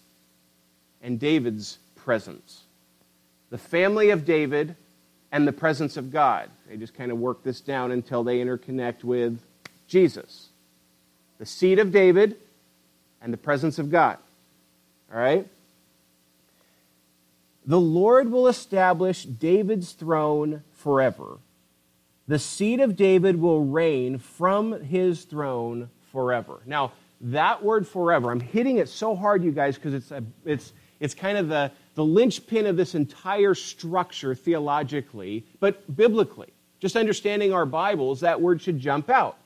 and 1.02 1.18
David's 1.18 1.78
presence. 1.96 2.64
The 3.50 3.58
family 3.58 4.10
of 4.10 4.24
David 4.24 4.76
and 5.32 5.46
the 5.46 5.52
presence 5.52 5.96
of 5.96 6.10
God. 6.10 6.50
They 6.68 6.76
just 6.76 6.94
kind 6.94 7.10
of 7.10 7.18
work 7.18 7.42
this 7.42 7.60
down 7.60 7.92
until 7.92 8.24
they 8.24 8.38
interconnect 8.38 9.04
with 9.04 9.40
Jesus. 9.86 10.48
The 11.38 11.46
seed 11.46 11.78
of 11.78 11.90
David 11.90 12.36
and 13.20 13.32
the 13.32 13.38
presence 13.38 13.78
of 13.78 13.90
God. 13.90 14.18
All 15.12 15.18
right? 15.18 15.46
The 17.66 17.80
Lord 17.80 18.30
will 18.30 18.48
establish 18.48 19.24
David's 19.24 19.92
throne 19.92 20.62
forever. 20.72 21.38
The 22.28 22.38
seed 22.38 22.80
of 22.80 22.96
David 22.96 23.40
will 23.40 23.64
reign 23.64 24.18
from 24.18 24.82
his 24.82 25.24
throne 25.24 25.90
forever. 26.12 26.60
Now, 26.66 26.92
that 27.20 27.62
word 27.64 27.88
forever, 27.88 28.30
I'm 28.30 28.40
hitting 28.40 28.78
it 28.78 28.88
so 28.88 29.16
hard, 29.16 29.42
you 29.42 29.50
guys, 29.50 29.76
because 29.76 29.94
it's, 29.94 30.12
it's, 30.44 30.72
it's 31.00 31.14
kind 31.14 31.38
of 31.38 31.48
the, 31.48 31.70
the 31.94 32.04
linchpin 32.04 32.66
of 32.66 32.76
this 32.76 32.94
entire 32.94 33.54
structure 33.54 34.34
theologically, 34.34 35.44
but 35.60 35.96
biblically. 35.96 36.52
Just 36.80 36.96
understanding 36.96 37.52
our 37.52 37.64
Bibles, 37.64 38.20
that 38.20 38.40
word 38.40 38.60
should 38.60 38.78
jump 38.78 39.08
out. 39.08 39.38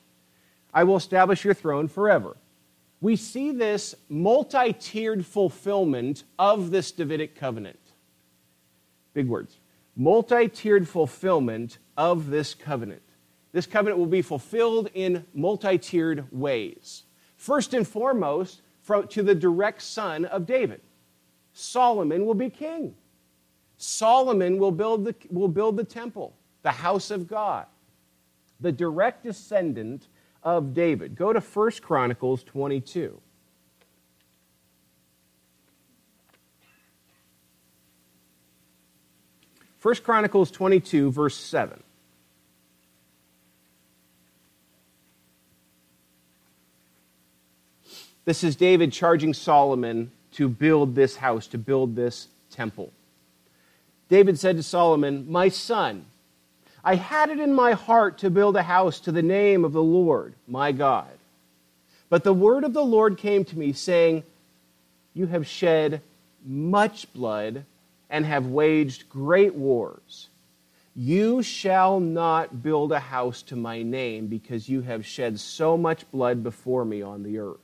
I 0.73 0.83
will 0.83 0.97
establish 0.97 1.45
your 1.45 1.53
throne 1.53 1.87
forever. 1.87 2.35
We 3.01 3.15
see 3.15 3.51
this 3.51 3.95
multi 4.09 4.73
tiered 4.73 5.25
fulfillment 5.25 6.25
of 6.37 6.69
this 6.69 6.91
Davidic 6.91 7.35
covenant. 7.35 7.79
Big 9.13 9.27
words. 9.27 9.59
Multi 9.95 10.47
tiered 10.47 10.87
fulfillment 10.87 11.79
of 11.97 12.29
this 12.29 12.53
covenant. 12.53 13.01
This 13.51 13.65
covenant 13.65 13.97
will 13.99 14.05
be 14.05 14.21
fulfilled 14.21 14.89
in 14.93 15.25
multi 15.33 15.77
tiered 15.77 16.25
ways. 16.31 17.03
First 17.35 17.73
and 17.73 17.87
foremost, 17.87 18.61
from, 18.81 19.07
to 19.09 19.23
the 19.23 19.35
direct 19.35 19.81
son 19.81 20.25
of 20.25 20.45
David. 20.45 20.81
Solomon 21.53 22.25
will 22.25 22.33
be 22.33 22.49
king. 22.49 22.95
Solomon 23.77 24.57
will 24.57 24.71
build, 24.71 25.05
the, 25.05 25.15
will 25.29 25.47
build 25.47 25.77
the 25.77 25.83
temple, 25.83 26.35
the 26.63 26.71
house 26.71 27.11
of 27.11 27.27
God. 27.27 27.65
The 28.59 28.71
direct 28.71 29.23
descendant 29.23 30.07
of 30.43 30.73
David. 30.73 31.15
Go 31.15 31.33
to 31.33 31.39
1 31.39 31.71
Chronicles 31.81 32.43
22. 32.43 33.21
1 39.81 39.95
Chronicles 39.97 40.51
22, 40.51 41.11
verse 41.11 41.37
7. 41.37 41.81
This 48.25 48.43
is 48.43 48.55
David 48.55 48.91
charging 48.91 49.33
Solomon 49.33 50.11
to 50.33 50.49
build 50.49 50.95
this 50.95 51.15
house, 51.15 51.47
to 51.47 51.57
build 51.57 51.95
this 51.95 52.27
temple. 52.51 52.91
David 54.09 54.37
said 54.37 54.57
to 54.57 54.63
Solomon, 54.63 55.25
My 55.31 55.49
son, 55.49 56.05
I 56.83 56.95
had 56.95 57.29
it 57.29 57.39
in 57.39 57.53
my 57.53 57.71
heart 57.71 58.17
to 58.19 58.29
build 58.29 58.55
a 58.57 58.63
house 58.63 58.99
to 59.01 59.11
the 59.11 59.21
name 59.21 59.63
of 59.63 59.73
the 59.73 59.81
Lord, 59.81 60.33
my 60.47 60.71
God. 60.71 61.07
But 62.09 62.23
the 62.23 62.33
word 62.33 62.63
of 62.63 62.73
the 62.73 62.83
Lord 62.83 63.17
came 63.17 63.45
to 63.45 63.57
me, 63.57 63.71
saying, 63.71 64.23
You 65.13 65.27
have 65.27 65.47
shed 65.47 66.01
much 66.45 67.11
blood 67.13 67.65
and 68.09 68.25
have 68.25 68.47
waged 68.47 69.09
great 69.09 69.53
wars. 69.55 70.29
You 70.95 71.43
shall 71.43 71.99
not 71.99 72.63
build 72.63 72.91
a 72.91 72.99
house 72.99 73.41
to 73.43 73.55
my 73.55 73.83
name, 73.83 74.27
because 74.27 74.67
you 74.67 74.81
have 74.81 75.05
shed 75.05 75.39
so 75.39 75.77
much 75.77 76.09
blood 76.11 76.43
before 76.43 76.83
me 76.83 77.01
on 77.01 77.23
the 77.23 77.37
earth. 77.37 77.59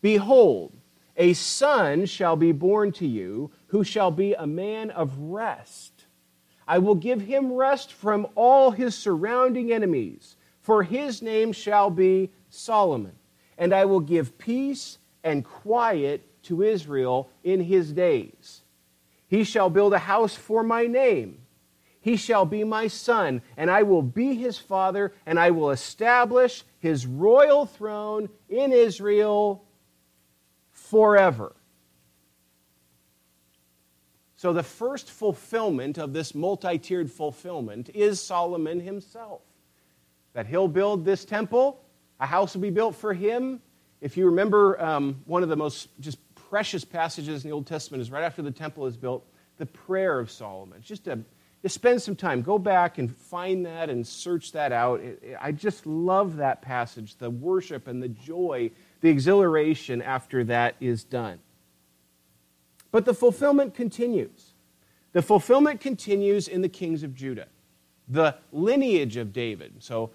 Behold, 0.00 0.72
a 1.16 1.32
son 1.32 2.06
shall 2.06 2.36
be 2.36 2.52
born 2.52 2.92
to 2.92 3.06
you, 3.06 3.50
who 3.66 3.84
shall 3.84 4.10
be 4.10 4.34
a 4.34 4.46
man 4.46 4.90
of 4.90 5.16
rest. 5.18 6.04
I 6.66 6.78
will 6.78 6.94
give 6.94 7.20
him 7.20 7.52
rest 7.52 7.92
from 7.92 8.26
all 8.34 8.70
his 8.70 8.94
surrounding 8.94 9.72
enemies, 9.72 10.36
for 10.60 10.82
his 10.82 11.20
name 11.20 11.52
shall 11.52 11.90
be 11.90 12.30
Solomon. 12.48 13.12
And 13.58 13.74
I 13.74 13.84
will 13.84 14.00
give 14.00 14.38
peace 14.38 14.98
and 15.22 15.44
quiet 15.44 16.22
to 16.44 16.62
Israel 16.62 17.28
in 17.42 17.60
his 17.60 17.92
days. 17.92 18.62
He 19.28 19.44
shall 19.44 19.70
build 19.70 19.92
a 19.92 19.98
house 19.98 20.34
for 20.34 20.62
my 20.62 20.86
name. 20.86 21.38
He 22.00 22.16
shall 22.16 22.44
be 22.44 22.64
my 22.64 22.86
son, 22.88 23.40
and 23.56 23.70
I 23.70 23.82
will 23.82 24.02
be 24.02 24.34
his 24.34 24.58
father, 24.58 25.14
and 25.24 25.38
I 25.38 25.52
will 25.52 25.70
establish 25.70 26.62
his 26.78 27.06
royal 27.06 27.64
throne 27.64 28.28
in 28.50 28.72
Israel 28.72 29.64
forever. 30.70 31.56
So, 34.36 34.52
the 34.52 34.62
first 34.62 35.10
fulfillment 35.10 35.96
of 35.96 36.12
this 36.12 36.34
multi 36.34 36.78
tiered 36.78 37.10
fulfillment 37.10 37.88
is 37.94 38.20
Solomon 38.20 38.80
himself. 38.80 39.40
That 40.34 40.46
he'll 40.46 40.68
build 40.68 41.06
this 41.06 41.24
temple, 41.24 41.80
a 42.20 42.26
house 42.26 42.52
will 42.52 42.60
be 42.60 42.68
built 42.68 42.94
for 42.96 43.14
him. 43.14 43.62
If 44.02 44.18
you 44.18 44.26
remember, 44.26 44.78
um, 44.82 45.22
one 45.24 45.42
of 45.42 45.48
the 45.48 45.56
most 45.56 45.88
just 46.00 46.18
precious 46.48 46.84
passages 46.84 47.44
in 47.44 47.50
the 47.50 47.54
Old 47.54 47.66
Testament 47.66 48.00
is 48.00 48.10
right 48.10 48.22
after 48.22 48.42
the 48.42 48.50
temple 48.50 48.86
is 48.86 48.96
built, 48.96 49.26
the 49.58 49.66
prayer 49.66 50.18
of 50.18 50.30
Solomon. 50.30 50.78
It's 50.78 50.88
Just 50.88 51.04
to, 51.04 51.18
spend 51.66 52.02
some 52.02 52.14
time, 52.14 52.42
go 52.42 52.58
back 52.58 52.98
and 52.98 53.14
find 53.14 53.64
that 53.64 53.88
and 53.88 54.06
search 54.06 54.52
that 54.52 54.70
out. 54.70 55.00
It, 55.00 55.20
it, 55.22 55.36
I 55.40 55.52
just 55.52 55.86
love 55.86 56.36
that 56.36 56.60
passage, 56.60 57.16
the 57.16 57.30
worship 57.30 57.88
and 57.88 58.02
the 58.02 58.08
joy, 58.08 58.70
the 59.00 59.08
exhilaration 59.08 60.02
after 60.02 60.44
that 60.44 60.74
is 60.80 61.04
done. 61.04 61.38
But 62.90 63.04
the 63.04 63.14
fulfillment 63.14 63.74
continues. 63.74 64.52
The 65.12 65.22
fulfillment 65.22 65.80
continues 65.80 66.48
in 66.48 66.60
the 66.60 66.68
kings 66.68 67.02
of 67.02 67.14
Judah, 67.14 67.46
the 68.08 68.36
lineage 68.52 69.16
of 69.16 69.32
David. 69.32 69.74
So, 69.78 70.10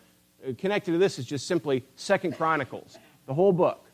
uh, 0.47 0.53
connected 0.57 0.91
to 0.91 0.97
this 0.97 1.19
is 1.19 1.25
just 1.25 1.47
simply 1.47 1.83
Second 1.95 2.35
Chronicles, 2.35 2.97
the 3.25 3.33
whole 3.33 3.51
book. 3.51 3.85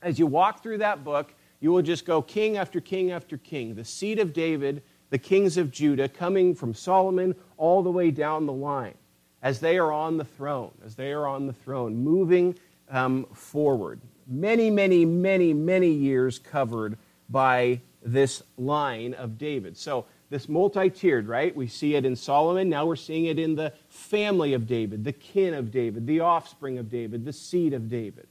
As 0.00 0.18
you 0.18 0.26
walk 0.26 0.62
through 0.62 0.78
that 0.78 1.04
book, 1.04 1.34
you 1.62 1.70
will 1.70 1.80
just 1.80 2.04
go 2.04 2.20
king 2.20 2.56
after 2.56 2.80
king 2.80 3.12
after 3.12 3.38
king. 3.38 3.76
The 3.76 3.84
seed 3.84 4.18
of 4.18 4.32
David, 4.32 4.82
the 5.10 5.18
kings 5.18 5.56
of 5.56 5.70
Judah, 5.70 6.08
coming 6.08 6.56
from 6.56 6.74
Solomon 6.74 7.36
all 7.56 7.84
the 7.84 7.90
way 7.90 8.10
down 8.10 8.46
the 8.46 8.52
line 8.52 8.94
as 9.42 9.60
they 9.60 9.78
are 9.78 9.92
on 9.92 10.16
the 10.16 10.24
throne, 10.24 10.72
as 10.84 10.96
they 10.96 11.12
are 11.12 11.26
on 11.26 11.46
the 11.46 11.52
throne, 11.52 11.94
moving 11.94 12.58
um, 12.90 13.26
forward. 13.32 14.00
Many, 14.26 14.70
many, 14.70 15.04
many, 15.04 15.54
many 15.54 15.88
years 15.88 16.40
covered 16.40 16.98
by 17.30 17.80
this 18.02 18.42
line 18.58 19.14
of 19.14 19.38
David. 19.38 19.76
So, 19.76 20.04
this 20.30 20.48
multi 20.48 20.90
tiered, 20.90 21.28
right? 21.28 21.54
We 21.54 21.66
see 21.68 21.94
it 21.94 22.06
in 22.06 22.16
Solomon. 22.16 22.70
Now 22.70 22.86
we're 22.86 22.96
seeing 22.96 23.26
it 23.26 23.38
in 23.38 23.54
the 23.54 23.72
family 23.88 24.54
of 24.54 24.66
David, 24.66 25.04
the 25.04 25.12
kin 25.12 25.52
of 25.52 25.70
David, 25.70 26.06
the 26.06 26.20
offspring 26.20 26.78
of 26.78 26.88
David, 26.88 27.24
the 27.24 27.32
seed 27.34 27.74
of 27.74 27.90
David. 27.90 28.26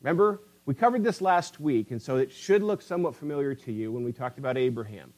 Remember, 0.00 0.40
we 0.68 0.74
covered 0.74 1.02
this 1.02 1.22
last 1.22 1.60
week, 1.60 1.92
and 1.92 2.02
so 2.02 2.18
it 2.18 2.30
should 2.30 2.62
look 2.62 2.82
somewhat 2.82 3.16
familiar 3.16 3.54
to 3.54 3.72
you 3.72 3.90
when 3.90 4.04
we 4.04 4.12
talked 4.12 4.38
about 4.38 4.58
Abraham. 4.58 5.14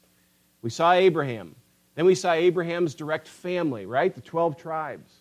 We 0.63 0.71
saw 0.71 0.93
Abraham. 0.93 1.57
Then 1.97 2.05
we 2.05 2.15
saw 2.15 2.35
Abraham's 2.35 2.95
direct 2.95 3.27
family, 3.27 3.85
right? 3.85 4.15
The 4.15 4.21
12 4.21 4.57
tribes. 4.57 5.13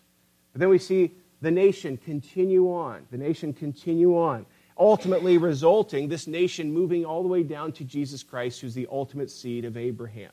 But 0.52 0.60
then 0.60 0.68
we 0.68 0.78
see 0.78 1.16
the 1.40 1.50
nation 1.50 1.96
continue 1.96 2.66
on, 2.66 3.08
the 3.10 3.18
nation 3.18 3.52
continue 3.52 4.16
on, 4.16 4.46
ultimately 4.78 5.36
resulting, 5.36 6.08
this 6.08 6.28
nation 6.28 6.72
moving 6.72 7.04
all 7.04 7.22
the 7.24 7.28
way 7.28 7.42
down 7.42 7.72
to 7.72 7.82
Jesus 7.82 8.22
Christ, 8.22 8.60
who's 8.60 8.72
the 8.72 8.86
ultimate 8.88 9.32
seed 9.32 9.64
of 9.64 9.76
Abraham. 9.76 10.30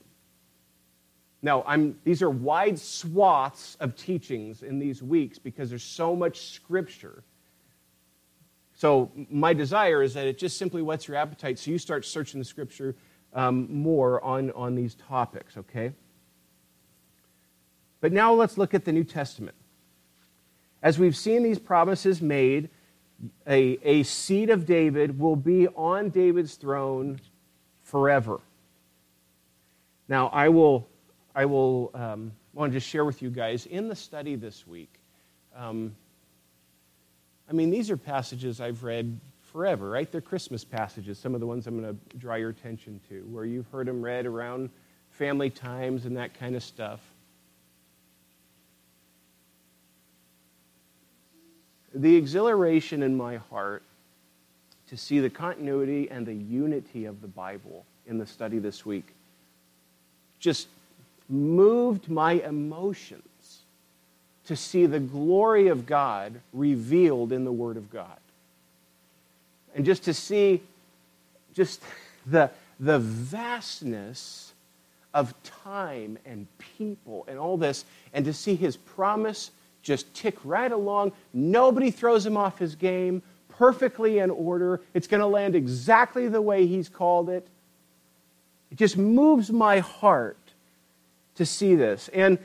Now, 1.41 1.63
I'm, 1.65 1.97
these 2.03 2.21
are 2.21 2.29
wide 2.29 2.77
swaths 2.77 3.77
of 3.79 3.95
teachings 3.95 4.61
in 4.61 4.77
these 4.77 5.01
weeks 5.01 5.39
because 5.39 5.71
there's 5.71 5.81
so 5.81 6.15
much 6.15 6.51
scripture 6.53 7.23
so, 8.77 9.11
my 9.31 9.55
desire 9.55 10.03
is 10.03 10.13
that 10.13 10.27
it 10.27 10.37
just 10.37 10.59
simply 10.59 10.83
whets 10.83 11.07
your 11.07 11.17
appetite 11.17 11.57
so 11.57 11.71
you 11.71 11.79
start 11.79 12.05
searching 12.05 12.39
the 12.39 12.45
scripture 12.45 12.95
um, 13.33 13.67
more 13.73 14.23
on, 14.23 14.51
on 14.51 14.75
these 14.75 14.93
topics, 14.93 15.57
okay? 15.57 15.93
But 18.01 18.13
now 18.13 18.33
let's 18.33 18.55
look 18.55 18.75
at 18.75 18.85
the 18.85 18.91
New 18.91 19.03
Testament. 19.03 19.57
As 20.83 20.99
we've 20.99 21.17
seen 21.17 21.41
these 21.41 21.57
promises 21.57 22.21
made, 22.21 22.69
a, 23.47 23.79
a 23.81 24.03
seed 24.03 24.51
of 24.51 24.67
David 24.67 25.17
will 25.17 25.35
be 25.35 25.67
on 25.69 26.11
David's 26.11 26.53
throne 26.53 27.19
forever. 27.81 28.39
Now, 30.07 30.27
I 30.27 30.49
will, 30.49 30.87
I 31.33 31.45
will 31.45 31.89
um, 31.95 32.31
wanted 32.53 32.73
to 32.73 32.79
share 32.79 33.05
with 33.05 33.23
you 33.23 33.31
guys 33.31 33.65
in 33.65 33.87
the 33.87 33.95
study 33.95 34.35
this 34.35 34.67
week. 34.67 34.99
Um, 35.55 35.95
I 37.49 37.53
mean, 37.53 37.69
these 37.69 37.89
are 37.89 37.97
passages 37.97 38.59
I've 38.59 38.83
read 38.83 39.19
forever, 39.41 39.89
right? 39.89 40.11
They're 40.11 40.21
Christmas 40.21 40.63
passages, 40.63 41.17
some 41.17 41.33
of 41.33 41.39
the 41.39 41.47
ones 41.47 41.65
I'm 41.65 41.81
going 41.81 41.97
to 41.97 42.17
draw 42.17 42.35
your 42.35 42.49
attention 42.49 42.99
to, 43.09 43.21
where 43.31 43.45
you've 43.45 43.67
heard 43.69 43.87
them 43.87 44.01
read 44.01 44.25
around 44.25 44.69
family 45.11 45.49
times 45.49 46.05
and 46.05 46.17
that 46.17 46.37
kind 46.37 46.55
of 46.55 46.63
stuff. 46.63 46.99
The 51.93 52.15
exhilaration 52.15 53.01
in 53.01 53.15
my 53.15 53.37
heart 53.37 53.83
to 54.87 54.97
see 54.97 55.19
the 55.19 55.29
continuity 55.29 56.09
and 56.11 56.25
the 56.25 56.33
unity 56.33 57.05
of 57.05 57.21
the 57.21 57.27
Bible 57.27 57.85
in 58.05 58.17
the 58.17 58.25
study 58.25 58.59
this 58.59 58.85
week 58.85 59.07
just 60.39 60.67
moved 61.29 62.09
my 62.09 62.33
emotions 62.33 63.23
to 64.47 64.55
see 64.55 64.85
the 64.85 64.99
glory 64.99 65.67
of 65.67 65.85
God 65.85 66.39
revealed 66.53 67.31
in 67.31 67.45
the 67.45 67.51
Word 67.51 67.77
of 67.77 67.91
God 67.91 68.17
and 69.77 69.85
just 69.85 70.03
to 70.03 70.13
see 70.13 70.61
just 71.53 71.81
the, 72.25 72.51
the 72.79 72.99
vastness 72.99 74.51
of 75.13 75.33
time 75.43 76.17
and 76.25 76.47
people 76.57 77.25
and 77.29 77.39
all 77.39 77.57
this, 77.57 77.85
and 78.13 78.25
to 78.25 78.33
see 78.33 78.55
his 78.55 78.75
promise 78.75 79.51
just 79.81 80.13
tick 80.13 80.35
right 80.43 80.71
along. 80.71 81.13
Nobody 81.33 81.91
throws 81.91 82.25
him 82.25 82.35
off 82.35 82.59
his 82.59 82.75
game, 82.75 83.21
perfectly 83.49 84.19
in 84.19 84.29
order. 84.29 84.81
It's 84.93 85.07
going 85.07 85.21
to 85.21 85.27
land 85.27 85.55
exactly 85.55 86.27
the 86.27 86.41
way 86.41 86.67
he's 86.67 86.89
called 86.89 87.29
it. 87.29 87.47
It 88.69 88.77
just 88.77 88.97
moves 88.97 89.49
my 89.49 89.79
heart 89.79 90.37
to 91.35 91.45
see 91.45 91.75
this. 91.75 92.09
And 92.09 92.37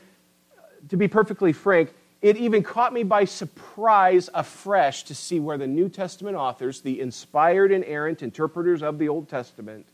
to 0.88 0.97
be 0.97 1.09
perfectly 1.09 1.53
frank, 1.53 1.92
it 2.21 2.37
even 2.37 2.62
caught 2.62 2.92
me 2.92 3.03
by 3.03 3.25
surprise 3.25 4.31
afresh 4.33 5.03
to 5.05 5.14
see 5.14 5.40
where 5.40 5.59
the 5.59 5.66
New 5.66 5.88
Testament 5.88 6.37
authors, 6.37 6.81
the 6.81 7.01
inspired 7.01 7.73
inerrant 7.73 8.23
interpreters 8.23 8.83
of 8.83 8.99
the 8.99 9.09
Old 9.09 9.29
Testament, 9.29 9.87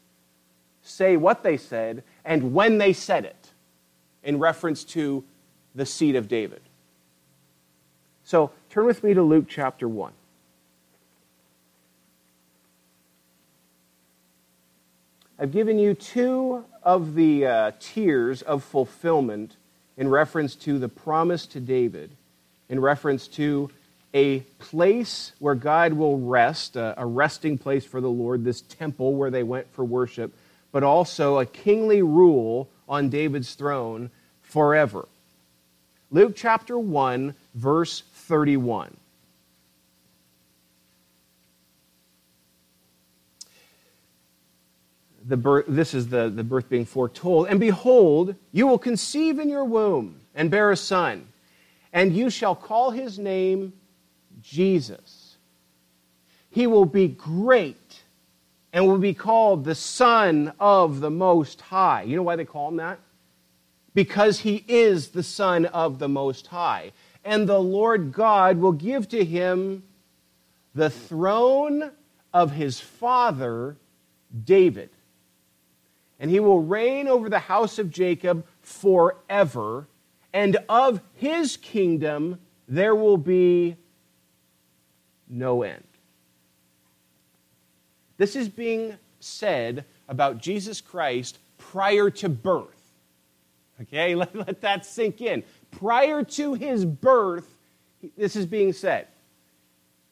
say 0.83 1.17
what 1.17 1.43
they 1.43 1.57
said 1.57 2.03
and 2.25 2.53
when 2.53 2.79
they 2.79 2.93
said 2.93 3.25
it 3.25 3.53
in 4.23 4.39
reference 4.39 4.85
to 4.85 5.25
the 5.75 5.87
seed 5.87 6.17
of 6.17 6.29
David. 6.29 6.61
So 8.25 8.51
turn 8.69 8.85
with 8.85 9.03
me 9.03 9.15
to 9.15 9.23
Luke 9.23 9.47
chapter 9.49 9.89
1. 9.89 10.13
I've 15.39 15.53
given 15.53 15.79
you 15.79 15.95
two 15.95 16.65
of 16.83 17.15
the 17.15 17.47
uh, 17.47 17.73
tiers 17.79 18.43
of 18.43 18.65
fulfillment 18.65 19.57
in 19.99 20.09
reference 20.09 20.55
to 20.55 20.79
the 20.79 20.89
promise 20.89 21.45
to 21.49 21.61
David 21.61 22.11
in 22.71 22.81
reference 22.81 23.29
to 23.29 23.71
a 24.15 24.41
place 24.59 25.33
where 25.39 25.55
God 25.55 25.93
will 25.93 26.19
rest, 26.19 26.77
a, 26.77 26.95
resting 27.05 27.59
place 27.59 27.85
for 27.85 28.01
the 28.01 28.11
Lord, 28.11 28.45
this 28.45 28.63
temple 28.63 29.15
where 29.15 29.31
they 29.31 29.43
went 29.43 29.71
for 29.75 29.85
worship, 29.85 30.33
but 30.73 30.83
also 30.83 31.39
a 31.39 31.47
kingly 31.47 32.03
rule 32.03 32.69
on 32.89 33.11
David's 33.11 33.55
throne 33.55 34.11
forever. 34.43 35.07
Luke 36.11 36.35
chapter 36.37 36.79
1, 36.79 37.35
verse 37.55 38.03
31. 38.15 38.97
The 45.29 45.37
birth, 45.37 45.67
this 45.69 45.95
is 45.95 46.09
the, 46.09 46.29
the 46.29 46.43
birth 46.43 46.69
being 46.69 46.85
foretold. 46.85 47.47
And 47.49 47.61
behold, 47.61 48.35
you 48.51 48.67
will 48.67 48.79
conceive 48.79 49.39
in 49.39 49.49
your 49.49 49.65
womb 49.65 50.21
and 50.35 50.51
bear 50.51 50.73
a 50.73 50.77
son 50.77 51.29
and 51.93 52.15
you 52.15 52.31
shall 52.31 52.55
call 52.55 52.91
his 52.91 53.19
name 53.19 53.73
Jesus. 54.43 55.37
He 56.51 56.67
will 56.67 56.85
be 56.85 57.09
great 57.09 58.03
and 58.73 58.87
will 58.87 58.99
be 58.99 59.15
called 59.15 59.65
the 59.65 59.75
Son 59.75 60.53
of 60.61 61.01
the 61.01 61.11
Most 61.11 61.61
High. 61.61 62.03
You 62.03 62.17
know 62.17 62.23
why 62.23 62.37
they 62.37 62.45
call 62.45 62.69
him 62.69 62.77
that? 62.77 62.99
Because 63.95 64.41
he 64.41 64.65
is 64.69 65.09
the 65.09 65.23
Son 65.23 65.67
of 65.67 65.99
the 65.99 66.09
Most 66.09 66.47
High. 66.47 66.93
And 67.25 67.49
the 67.49 67.61
Lord 67.61 68.13
God 68.13 68.59
will 68.59 68.73
give 68.73 69.09
to 69.09 69.25
him 69.25 69.83
the 70.75 70.91
throne 70.91 71.91
of 72.33 72.53
his 72.53 72.79
father, 72.79 73.77
David. 74.45 74.91
And 76.19 76.31
he 76.31 76.41
will 76.41 76.61
reign 76.61 77.09
over 77.09 77.29
the 77.29 77.39
house 77.39 77.79
of 77.79 77.91
Jacob 77.91 78.45
forever 78.61 79.87
and 80.33 80.57
of 80.69 81.01
his 81.15 81.57
kingdom 81.57 82.39
there 82.67 82.95
will 82.95 83.17
be 83.17 83.77
no 85.29 85.63
end. 85.63 85.85
This 88.19 88.37
is 88.37 88.49
being 88.49 88.97
said 89.21 89.85
about 90.09 90.39
Jesus 90.39 90.81
Christ 90.81 91.39
prior 91.57 92.11
to 92.11 92.29
birth. 92.29 92.93
Okay, 93.83 94.15
let, 94.17 94.35
let 94.35 94.61
that 94.61 94.85
sink 94.85 95.21
in. 95.21 95.43
Prior 95.71 96.23
to 96.25 96.55
his 96.55 96.85
birth, 96.85 97.57
this 98.17 98.37
is 98.37 98.47
being 98.47 98.73
said 98.73 99.09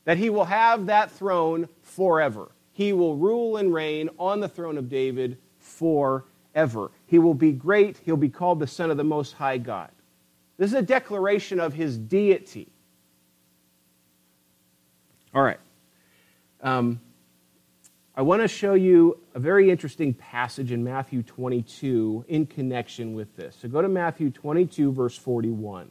that 0.04 0.18
he 0.18 0.30
will 0.30 0.44
have 0.44 0.86
that 0.86 1.10
throne 1.10 1.68
forever. 1.82 2.48
He 2.72 2.92
will 2.92 3.16
rule 3.16 3.56
and 3.56 3.72
reign 3.72 4.10
on 4.18 4.40
the 4.40 4.48
throne 4.48 4.78
of 4.78 4.88
David 4.88 5.38
forever. 5.66 6.90
He 7.06 7.18
will 7.18 7.34
be 7.34 7.52
great. 7.52 7.98
He'll 8.04 8.16
be 8.16 8.28
called 8.28 8.60
the 8.60 8.66
Son 8.66 8.90
of 8.90 8.96
the 8.96 9.04
Most 9.04 9.32
High 9.32 9.58
God. 9.58 9.90
This 10.56 10.70
is 10.70 10.74
a 10.74 10.82
declaration 10.82 11.60
of 11.60 11.74
his 11.74 11.98
deity. 11.98 12.68
All 15.34 15.42
right. 15.42 15.60
Um, 16.62 17.00
I 18.16 18.22
want 18.22 18.40
to 18.40 18.48
show 18.48 18.72
you 18.72 19.18
a 19.34 19.38
very 19.38 19.70
interesting 19.70 20.14
passage 20.14 20.72
in 20.72 20.82
Matthew 20.82 21.22
22 21.22 22.24
in 22.28 22.46
connection 22.46 23.14
with 23.14 23.36
this. 23.36 23.58
So 23.60 23.68
go 23.68 23.82
to 23.82 23.88
Matthew 23.88 24.30
22, 24.30 24.92
verse 24.92 25.18
41. 25.18 25.90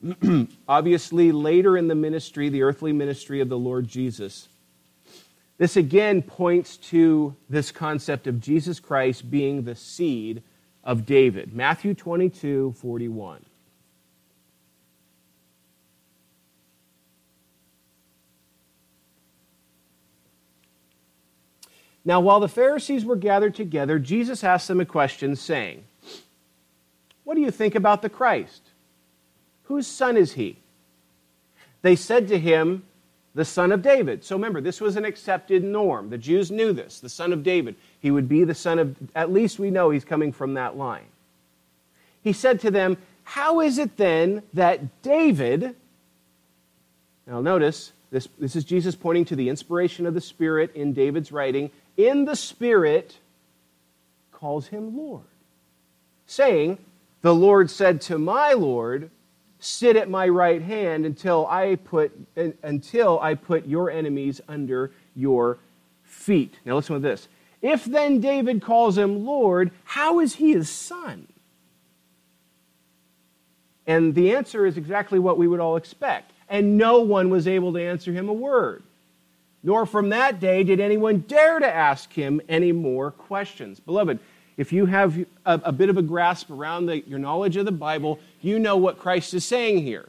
Obviously, 0.68 1.32
later 1.32 1.76
in 1.76 1.88
the 1.88 1.96
ministry, 1.96 2.48
the 2.48 2.62
earthly 2.62 2.92
ministry 2.92 3.40
of 3.40 3.48
the 3.48 3.58
Lord 3.58 3.88
Jesus, 3.88 4.48
this 5.58 5.76
again 5.76 6.22
points 6.22 6.76
to 6.76 7.36
this 7.50 7.70
concept 7.72 8.26
of 8.26 8.40
Jesus 8.40 8.80
Christ 8.80 9.28
being 9.28 9.64
the 9.64 9.74
seed 9.74 10.42
of 10.84 11.04
David. 11.04 11.52
Matthew 11.52 11.94
22, 11.94 12.74
41. 12.78 13.44
Now, 22.04 22.20
while 22.20 22.40
the 22.40 22.48
Pharisees 22.48 23.04
were 23.04 23.16
gathered 23.16 23.54
together, 23.54 23.98
Jesus 23.98 24.42
asked 24.42 24.68
them 24.68 24.80
a 24.80 24.86
question, 24.86 25.36
saying, 25.36 25.84
What 27.24 27.34
do 27.34 27.42
you 27.42 27.50
think 27.50 27.74
about 27.74 28.00
the 28.00 28.08
Christ? 28.08 28.62
Whose 29.64 29.86
son 29.86 30.16
is 30.16 30.32
he? 30.32 30.56
They 31.82 31.96
said 31.96 32.28
to 32.28 32.38
him, 32.38 32.84
The 33.38 33.44
son 33.44 33.70
of 33.70 33.82
David. 33.82 34.24
So 34.24 34.34
remember, 34.34 34.60
this 34.60 34.80
was 34.80 34.96
an 34.96 35.04
accepted 35.04 35.62
norm. 35.62 36.10
The 36.10 36.18
Jews 36.18 36.50
knew 36.50 36.72
this, 36.72 36.98
the 36.98 37.08
son 37.08 37.32
of 37.32 37.44
David. 37.44 37.76
He 38.00 38.10
would 38.10 38.28
be 38.28 38.42
the 38.42 38.52
son 38.52 38.80
of, 38.80 38.96
at 39.14 39.32
least 39.32 39.60
we 39.60 39.70
know 39.70 39.90
he's 39.90 40.04
coming 40.04 40.32
from 40.32 40.54
that 40.54 40.76
line. 40.76 41.06
He 42.20 42.32
said 42.32 42.58
to 42.62 42.72
them, 42.72 42.96
How 43.22 43.60
is 43.60 43.78
it 43.78 43.96
then 43.96 44.42
that 44.54 45.02
David, 45.02 45.76
now 47.28 47.40
notice, 47.40 47.92
this, 48.10 48.26
this 48.40 48.56
is 48.56 48.64
Jesus 48.64 48.96
pointing 48.96 49.26
to 49.26 49.36
the 49.36 49.48
inspiration 49.48 50.04
of 50.04 50.14
the 50.14 50.20
Spirit 50.20 50.74
in 50.74 50.92
David's 50.92 51.30
writing 51.30 51.70
in 51.96 52.24
the 52.24 52.34
Spirit 52.34 53.18
calls 54.32 54.66
him 54.66 54.96
Lord, 54.96 55.22
saying, 56.26 56.78
The 57.22 57.36
Lord 57.36 57.70
said 57.70 58.00
to 58.00 58.18
my 58.18 58.54
Lord, 58.54 59.12
Sit 59.60 59.96
at 59.96 60.08
my 60.08 60.28
right 60.28 60.62
hand 60.62 61.04
until 61.04 61.46
I 61.46 61.76
put, 61.76 62.12
until 62.62 63.18
I 63.20 63.34
put 63.34 63.66
your 63.66 63.90
enemies 63.90 64.40
under 64.48 64.92
your 65.14 65.58
feet. 66.04 66.54
Now 66.64 66.76
listen 66.76 66.94
to 66.94 67.00
this. 67.00 67.28
If 67.60 67.84
then 67.84 68.20
David 68.20 68.62
calls 68.62 68.96
him 68.96 69.26
Lord, 69.26 69.72
how 69.84 70.20
is 70.20 70.36
he 70.36 70.52
his 70.52 70.70
son? 70.70 71.26
And 73.86 74.14
the 74.14 74.34
answer 74.34 74.66
is 74.66 74.76
exactly 74.76 75.18
what 75.18 75.38
we 75.38 75.48
would 75.48 75.60
all 75.60 75.76
expect. 75.76 76.32
And 76.48 76.78
no 76.78 77.00
one 77.00 77.30
was 77.30 77.48
able 77.48 77.72
to 77.72 77.82
answer 77.82 78.12
him 78.12 78.28
a 78.28 78.32
word 78.32 78.82
nor 79.62 79.86
from 79.86 80.10
that 80.10 80.40
day 80.40 80.62
did 80.62 80.80
anyone 80.80 81.18
dare 81.26 81.58
to 81.58 81.66
ask 81.66 82.12
him 82.12 82.40
any 82.48 82.72
more 82.72 83.10
questions. 83.10 83.80
Beloved, 83.80 84.18
if 84.56 84.72
you 84.72 84.86
have 84.86 85.18
a, 85.44 85.60
a 85.64 85.72
bit 85.72 85.88
of 85.88 85.96
a 85.96 86.02
grasp 86.02 86.50
around 86.50 86.86
the, 86.86 87.00
your 87.06 87.18
knowledge 87.18 87.56
of 87.56 87.64
the 87.64 87.72
Bible, 87.72 88.18
you 88.40 88.58
know 88.58 88.76
what 88.76 88.98
Christ 88.98 89.34
is 89.34 89.44
saying 89.44 89.82
here. 89.82 90.08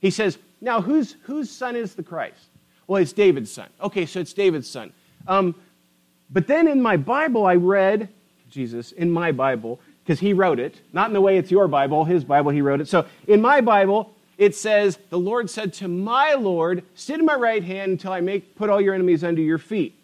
He 0.00 0.10
says, 0.10 0.38
Now, 0.60 0.80
whose, 0.80 1.16
whose 1.22 1.50
son 1.50 1.76
is 1.76 1.94
the 1.94 2.02
Christ? 2.02 2.46
Well, 2.86 3.00
it's 3.00 3.12
David's 3.12 3.50
son. 3.50 3.68
Okay, 3.80 4.06
so 4.06 4.20
it's 4.20 4.32
David's 4.32 4.68
son. 4.68 4.92
Um, 5.26 5.54
but 6.30 6.46
then 6.46 6.66
in 6.66 6.80
my 6.82 6.96
Bible, 6.96 7.46
I 7.46 7.54
read, 7.54 8.08
Jesus, 8.50 8.92
in 8.92 9.10
my 9.10 9.32
Bible, 9.32 9.80
because 10.02 10.20
he 10.20 10.32
wrote 10.32 10.58
it. 10.58 10.80
Not 10.92 11.08
in 11.08 11.12
the 11.12 11.20
way 11.20 11.38
it's 11.38 11.50
your 11.50 11.68
Bible, 11.68 12.04
his 12.04 12.24
Bible, 12.24 12.50
he 12.50 12.60
wrote 12.60 12.80
it. 12.80 12.88
So 12.88 13.06
in 13.28 13.40
my 13.40 13.60
Bible, 13.60 14.14
it 14.38 14.54
says, 14.54 14.98
The 15.10 15.18
Lord 15.18 15.48
said 15.48 15.72
to 15.74 15.88
my 15.88 16.34
Lord, 16.34 16.82
Sit 16.94 17.20
in 17.20 17.26
my 17.26 17.36
right 17.36 17.62
hand 17.62 17.92
until 17.92 18.12
I 18.12 18.20
make 18.20 18.56
put 18.56 18.70
all 18.70 18.80
your 18.80 18.94
enemies 18.94 19.22
under 19.22 19.42
your 19.42 19.58
feet. 19.58 19.94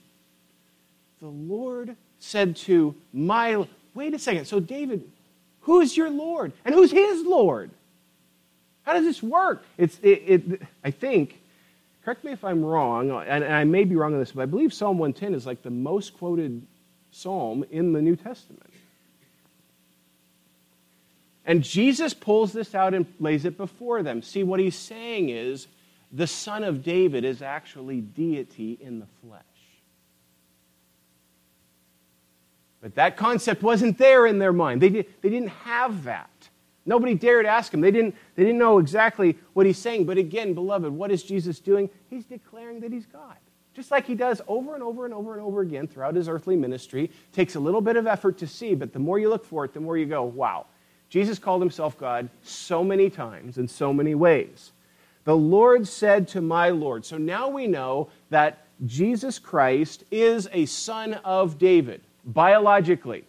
The 1.21 1.29
Lord 1.29 1.97
said 2.21 2.57
to 2.57 2.95
my 3.13 3.67
wait 3.95 4.15
a 4.15 4.19
second. 4.19 4.45
So 4.45 4.61
David, 4.61 5.11
who 5.69 5.81
is 5.83 5.95
your 5.95 6.09
Lord? 6.09 6.55
And 6.65 6.75
who's 6.75 6.91
his 6.91 7.27
Lord? 7.27 7.71
How 8.85 8.95
does 8.95 9.05
this 9.05 9.23
work? 9.23 9.63
It's 9.77 9.99
it, 10.03 10.23
it 10.27 10.63
I 10.83 10.91
think, 10.91 11.39
correct 12.03 12.25
me 12.25 12.33
if 12.33 12.43
I'm 12.43 12.65
wrong, 12.65 13.11
and, 13.11 13.45
and 13.45 13.53
I 13.53 13.65
may 13.65 13.85
be 13.85 13.95
wrong 13.95 14.15
on 14.15 14.19
this, 14.19 14.33
but 14.33 14.41
I 14.41 14.47
believe 14.47 14.73
Psalm 14.73 14.97
110 14.97 15.35
is 15.35 15.45
like 15.45 15.63
the 15.63 15.69
most 15.69 16.17
quoted 16.17 16.67
psalm 17.11 17.67
in 17.71 17.93
the 17.93 18.01
New 18.01 18.17
Testament. 18.17 18.71
And 21.45 21.63
Jesus 21.63 22.15
pulls 22.15 22.55
this 22.55 22.75
out 22.75 22.95
and 22.95 23.05
lays 23.21 23.45
it 23.45 23.59
before 23.59 24.03
them. 24.03 24.23
See, 24.23 24.45
what 24.45 24.61
he's 24.61 24.75
saying 24.75 25.29
is 25.29 25.67
the 26.11 26.27
Son 26.27 26.65
of 26.65 26.83
David 26.83 27.27
is 27.27 27.43
actually 27.43 28.01
deity 28.01 28.79
in 28.81 29.01
the 29.01 29.07
flesh. 29.23 29.43
But 32.81 32.95
that 32.95 33.17
concept 33.17 33.63
wasn't 33.63 33.99
there 33.99 34.27
in 34.27 34.39
their 34.39 34.53
mind. 34.53 34.81
They, 34.81 34.89
did, 34.89 35.07
they 35.21 35.31
didn't 35.31 35.49
have 35.49 36.05
that. 36.05 36.31
Nobody 36.87 37.15
dared 37.15 37.45
ask 37.45 37.75
him. 37.75 37.81
They 37.81 37.91
didn't, 37.91 38.15
they 38.35 38.45
didn't 38.45 38.59
know 38.59 38.79
exactly 38.79 39.37
what 39.53 39.67
he's 39.67 39.79
saying. 39.79 40.07
But 40.07 40.17
again, 40.17 40.55
beloved, 40.55 40.91
what 40.91 41.11
is 41.11 41.23
Jesus 41.23 41.61
doing? 41.61 41.91
He's 42.09 42.25
declaring 42.25 42.81
that 42.81 42.93
he's 42.93 43.05
God. 43.05 43.37
Just 43.75 43.91
like 43.91 44.07
he 44.07 44.15
does 44.15 44.41
over 44.49 44.75
and 44.75 44.83
over 44.83 45.05
and 45.05 45.15
over 45.15 45.35
and 45.35 45.43
over 45.43 45.61
again 45.61 45.87
throughout 45.87 46.15
his 46.15 46.29
earthly 46.29 46.57
ministry. 46.57 47.11
Takes 47.33 47.57
a 47.57 47.61
little 47.61 47.81
bit 47.81 47.97
of 47.97 48.07
effort 48.07 48.39
to 48.39 48.47
see, 48.47 48.75
but 48.75 48.93
the 48.93 48.99
more 48.99 49.19
you 49.19 49.29
look 49.29 49.45
for 49.45 49.65
it, 49.65 49.73
the 49.73 49.81
more 49.81 49.99
you 49.99 50.07
go, 50.07 50.25
wow, 50.25 50.67
Jesus 51.09 51.39
called 51.39 51.63
himself 51.63 51.99
God 51.99 52.29
so 52.43 52.83
many 52.83 53.11
times 53.11 53.59
in 53.59 53.69
so 53.69 53.93
many 53.93 54.15
ways. 54.15 54.73
The 55.25 55.37
Lord 55.37 55.87
said 55.87 56.27
to 56.29 56.41
my 56.41 56.71
Lord. 56.71 57.05
So 57.05 57.19
now 57.19 57.49
we 57.49 57.67
know 57.67 58.09
that 58.31 58.65
Jesus 58.87 59.39
Christ 59.39 60.05
is 60.11 60.49
a 60.53 60.65
son 60.67 61.15
of 61.25 61.59
David, 61.59 62.01
biologically. 62.29 63.25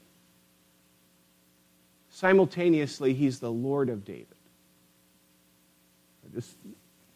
Simultaneously, 2.12 3.14
he's 3.14 3.40
the 3.40 3.52
Lord 3.52 3.90
of 3.90 4.06
David. 4.06 4.28
Just 6.34 6.58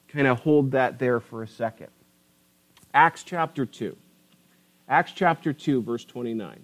kind 0.07 0.25
of 0.25 0.39
hold 0.39 0.71
that 0.71 0.97
there 0.97 1.19
for 1.19 1.43
a 1.43 1.47
second. 1.47 1.89
Acts 2.95 3.21
chapter 3.21 3.65
2. 3.65 3.95
Acts 4.89 5.11
chapter 5.11 5.53
2, 5.53 5.83
verse 5.83 6.03
29. 6.03 6.59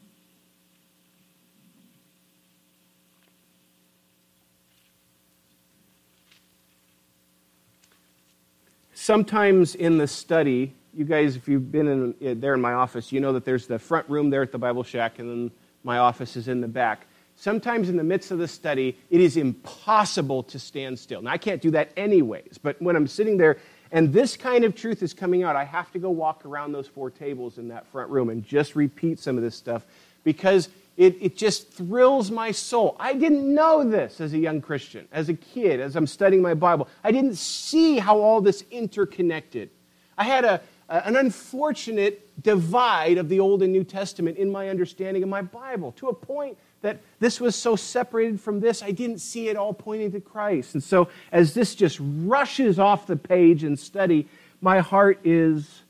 sometimes 9.10 9.74
in 9.74 9.98
the 9.98 10.06
study, 10.06 10.72
you 10.94 11.06
guys, 11.06 11.36
if 11.36 11.48
you've 11.48 11.72
been 11.72 11.88
in, 11.88 12.10
uh, 12.28 12.34
there 12.40 12.54
in 12.54 12.62
my 12.62 12.74
office, 12.74 13.12
you 13.12 13.20
know 13.20 13.34
that 13.34 13.46
there's 13.46 13.68
the 13.68 13.80
front 13.80 14.10
room 14.10 14.30
there 14.30 14.42
at 14.42 14.52
the 14.52 14.58
Bible 14.58 14.84
Shack, 14.84 15.20
and 15.20 15.30
then 15.30 15.52
my 15.84 15.98
office 15.98 16.36
is 16.36 16.48
in 16.48 16.62
the 16.62 16.68
back. 16.68 17.06
Sometimes 17.36 17.88
in 17.88 17.96
the 17.96 18.04
midst 18.04 18.32
of 18.32 18.38
the 18.38 18.48
study, 18.48 18.98
it 19.10 19.22
is 19.22 19.38
impossible 19.38 20.44
to 20.44 20.60
stand 20.60 21.00
still. 21.00 21.22
Now, 21.22 21.32
I 21.32 21.38
can't 21.38 21.62
do 21.62 21.72
that 21.72 21.92
anyways, 21.96 22.58
but 22.62 22.82
when 22.82 22.96
I'm 22.96 23.08
sitting 23.08 23.38
there 23.38 23.58
and 23.92 24.12
this 24.12 24.36
kind 24.36 24.66
of 24.66 24.76
truth 24.76 25.02
is 25.02 25.14
coming 25.14 25.44
out, 25.44 25.56
I 25.56 25.64
have 25.64 25.92
to 25.94 26.00
go 26.00 26.10
walk 26.10 26.46
around 26.46 26.74
those 26.74 26.88
four 26.88 27.10
tables 27.10 27.58
in 27.58 27.70
that 27.70 27.88
front 27.88 28.10
room 28.10 28.30
and 28.30 28.46
just 28.46 28.76
repeat 28.76 29.20
some 29.20 29.38
of 29.38 29.44
this 29.44 29.56
stuff 29.56 29.86
because 30.24 30.70
it, 30.98 31.18
it 31.22 31.38
just 31.38 31.72
thrills 31.72 32.30
my 32.30 32.52
soul. 32.52 32.98
I 33.00 33.14
didn't 33.14 33.52
know 33.54 33.90
this 33.90 34.20
as 34.20 34.34
a 34.34 34.38
young 34.38 34.60
Christian, 34.60 35.08
as 35.14 35.30
a 35.30 35.34
kid, 35.34 35.80
as 35.80 35.96
I'm 35.96 36.08
studying 36.08 36.42
my 36.42 36.54
Bible. 36.54 36.90
I 37.06 37.14
didn't 37.14 37.38
see 37.38 38.00
how 38.00 38.20
all 38.20 38.42
this 38.42 38.66
interconnected. 38.70 39.70
I 40.18 40.26
had 40.26 40.44
a, 40.44 40.62
an 40.90 41.16
unfortunate 41.16 42.42
divide 42.42 43.18
of 43.18 43.30
the 43.30 43.40
Old 43.40 43.62
and 43.62 43.72
New 43.72 43.84
Testament 43.84 44.38
in 44.38 44.52
my 44.52 44.70
understanding 44.70 45.24
of 45.24 45.30
my 45.30 45.42
Bible 45.42 45.92
to 45.94 46.08
a 46.08 46.14
point 46.14 46.58
that 46.82 47.00
this 47.20 47.40
was 47.40 47.56
so 47.56 47.76
separated 47.76 48.40
from 48.40 48.60
this, 48.60 48.82
I 48.82 48.92
didn't 48.92 49.20
see 49.20 49.50
it 49.50 49.58
all 49.58 49.74
pointing 49.74 50.12
to 50.14 50.22
Christ. 50.22 50.74
And 50.74 50.84
so, 50.84 51.10
as 51.32 51.54
this 51.54 51.76
just 51.76 52.00
rushes 52.02 52.80
off 52.80 53.06
the 53.06 53.18
page 53.18 53.64
in 53.64 53.78
study, 53.78 54.28
my 54.62 54.80
heart 54.80 55.20
is 55.24 55.84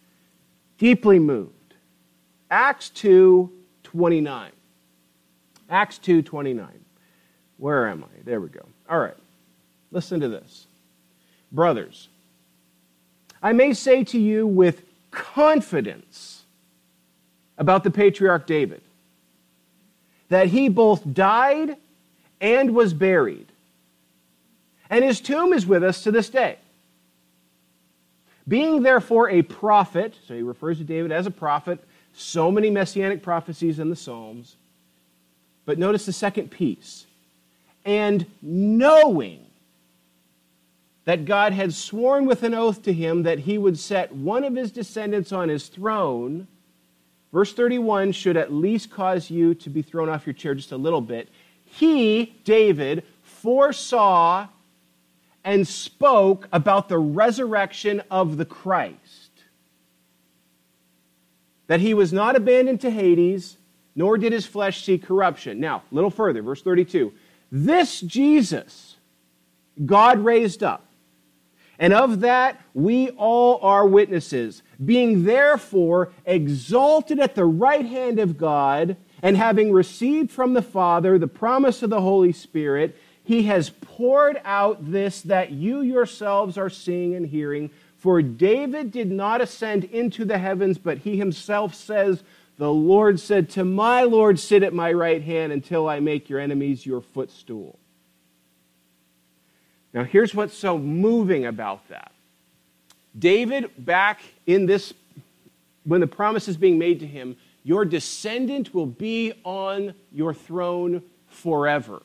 deeply 0.78 1.20
moved. 1.20 1.54
Acts 2.52 2.90
2 2.90 3.52
29. 3.84 4.52
Acts 5.70 6.00
2:29. 6.00 6.68
Where 7.58 7.88
am 7.88 8.04
I? 8.04 8.24
There 8.24 8.42
we 8.42 8.50
go. 8.50 8.66
All 8.90 9.00
right. 9.00 9.18
Listen 9.92 10.20
to 10.20 10.30
this. 10.30 10.68
Brothers, 11.52 12.10
I 13.42 13.54
may 13.54 13.74
say 13.74 14.04
to 14.06 14.20
you 14.20 14.46
with 14.46 14.84
confidence 15.12 16.44
about 17.58 17.84
the 17.84 17.92
patriarch 17.92 18.48
David 18.48 18.82
that 20.30 20.48
he 20.48 20.70
both 20.70 21.14
died 21.14 21.76
and 22.40 22.74
was 22.74 22.94
buried. 22.94 23.48
And 24.90 25.04
his 25.04 25.20
tomb 25.20 25.54
is 25.54 25.66
with 25.66 25.84
us 25.84 26.04
to 26.04 26.12
this 26.12 26.30
day. 26.30 26.58
Being 28.48 28.82
therefore 28.82 29.30
a 29.30 29.42
prophet, 29.44 30.16
so 30.28 30.34
he 30.34 30.42
refers 30.42 30.78
to 30.80 30.84
David 30.84 31.12
as 31.12 31.28
a 31.28 31.32
prophet, 31.32 31.84
so 32.14 32.52
many 32.52 32.70
messianic 32.70 33.22
prophecies 33.22 33.80
in 33.80 33.90
the 33.90 33.96
Psalms, 33.96 34.56
but 35.66 35.78
notice 35.78 36.06
the 36.06 36.14
second 36.14 36.50
piece. 36.50 37.06
And 37.86 38.26
knowing 38.42 39.46
that 41.10 41.26
God 41.26 41.54
had 41.54 41.74
sworn 41.74 42.28
with 42.28 42.44
an 42.44 42.54
oath 42.54 42.84
to 42.84 42.94
him 42.94 43.24
that 43.24 43.40
he 43.40 43.58
would 43.58 43.80
set 43.80 44.14
one 44.14 44.44
of 44.44 44.56
his 44.56 44.72
descendants 44.72 45.32
on 45.32 45.50
his 45.50 45.68
throne, 45.68 46.48
verse 47.34 47.52
31 47.52 48.12
should 48.12 48.38
at 48.38 48.54
least 48.54 48.92
cause 48.92 49.32
you 49.32 49.56
to 49.56 49.72
be 49.72 49.82
thrown 49.82 50.08
off 50.08 50.28
your 50.28 50.36
chair 50.36 50.54
just 50.54 50.72
a 50.72 50.78
little 50.78 51.02
bit. 51.02 51.28
He, 51.66 52.36
David, 52.44 53.04
foresaw 53.24 54.50
and 55.44 55.68
spoke 55.68 56.48
about 56.54 56.90
the 56.90 57.00
resurrection 57.00 58.04
of 58.12 58.38
the 58.38 58.46
Christ. 58.46 59.32
That 61.66 61.80
he 61.80 61.96
was 61.96 62.14
not 62.14 62.36
abandoned 62.36 62.82
to 62.82 62.92
Hades, 62.92 63.58
nor 63.96 64.20
did 64.20 64.32
his 64.32 64.46
flesh 64.46 64.86
see 64.86 65.00
corruption. 65.00 65.60
Now, 65.60 65.82
a 65.92 65.96
little 65.96 66.12
further, 66.12 66.44
verse 66.44 66.62
32. 66.62 67.12
This 67.52 68.00
Jesus 68.00 68.98
God 69.86 70.20
raised 70.20 70.62
up, 70.62 70.86
and 71.80 71.94
of 71.94 72.20
that 72.20 72.62
we 72.74 73.10
all 73.12 73.60
are 73.64 73.88
witnesses, 73.88 74.62
being 74.84 75.24
therefore 75.24 76.12
exalted 76.26 77.20
at 77.20 77.34
the 77.34 77.46
right 77.46 77.86
hand 77.86 78.20
of 78.20 78.38
God, 78.38 78.98
and 79.24 79.36
having 79.36 79.72
received 79.72 80.30
from 80.30 80.54
the 80.54 80.62
Father 80.62 81.18
the 81.18 81.28
promise 81.28 81.82
of 81.82 81.90
the 81.90 82.02
Holy 82.02 82.34
Spirit, 82.34 82.98
he 83.24 83.44
has 83.44 83.70
poured 83.70 84.40
out 84.44 84.92
this 84.92 85.22
that 85.22 85.52
you 85.52 85.82
yourselves 85.82 86.58
are 86.58 86.70
seeing 86.70 87.16
and 87.16 87.28
hearing. 87.28 87.70
For 87.98 88.22
David 88.22 88.92
did 88.92 89.12
not 89.12 89.42
ascend 89.42 89.86
into 89.86 90.26
the 90.26 90.38
heavens, 90.38 90.78
but 90.78 91.00
he 91.00 91.18
himself 91.18 91.76
says, 91.76 92.24
the 92.60 92.72
Lord 92.72 93.22
said, 93.22 93.50
To 93.52 93.64
my 93.64 94.04
Lord, 94.04 94.38
sit 94.38 94.64
at 94.64 94.74
my 94.74 94.92
right 94.92 95.24
hand 95.24 95.54
until 95.54 95.88
I 95.88 96.02
make 96.02 96.30
your 96.30 96.42
enemies 96.42 96.86
your 96.86 97.00
footstool. 97.00 97.79
Now, 99.94 100.04
here's 100.04 100.36
what's 100.36 100.56
so 100.56 100.78
moving 100.78 101.46
about 101.46 101.88
that. 101.90 102.12
David, 103.18 103.72
back 103.78 104.22
in 104.46 104.66
this, 104.66 104.94
when 105.84 106.00
the 106.00 106.08
promise 106.08 106.48
is 106.48 106.58
being 106.58 106.78
made 106.78 107.00
to 107.00 107.08
him, 107.08 107.38
your 107.64 107.86
descendant 107.86 108.74
will 108.74 108.86
be 108.86 109.34
on 109.44 109.94
your 110.12 110.34
throne 110.34 111.02
forever. 111.28 112.02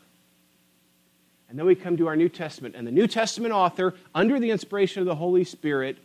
And 1.48 1.58
then 1.58 1.66
we 1.66 1.74
come 1.74 1.96
to 1.98 2.08
our 2.08 2.16
New 2.16 2.28
Testament, 2.28 2.74
and 2.74 2.86
the 2.86 2.92
New 2.92 3.06
Testament 3.06 3.52
author, 3.52 3.94
under 4.14 4.40
the 4.40 4.50
inspiration 4.50 5.00
of 5.00 5.06
the 5.06 5.14
Holy 5.14 5.44
Spirit, 5.44 5.98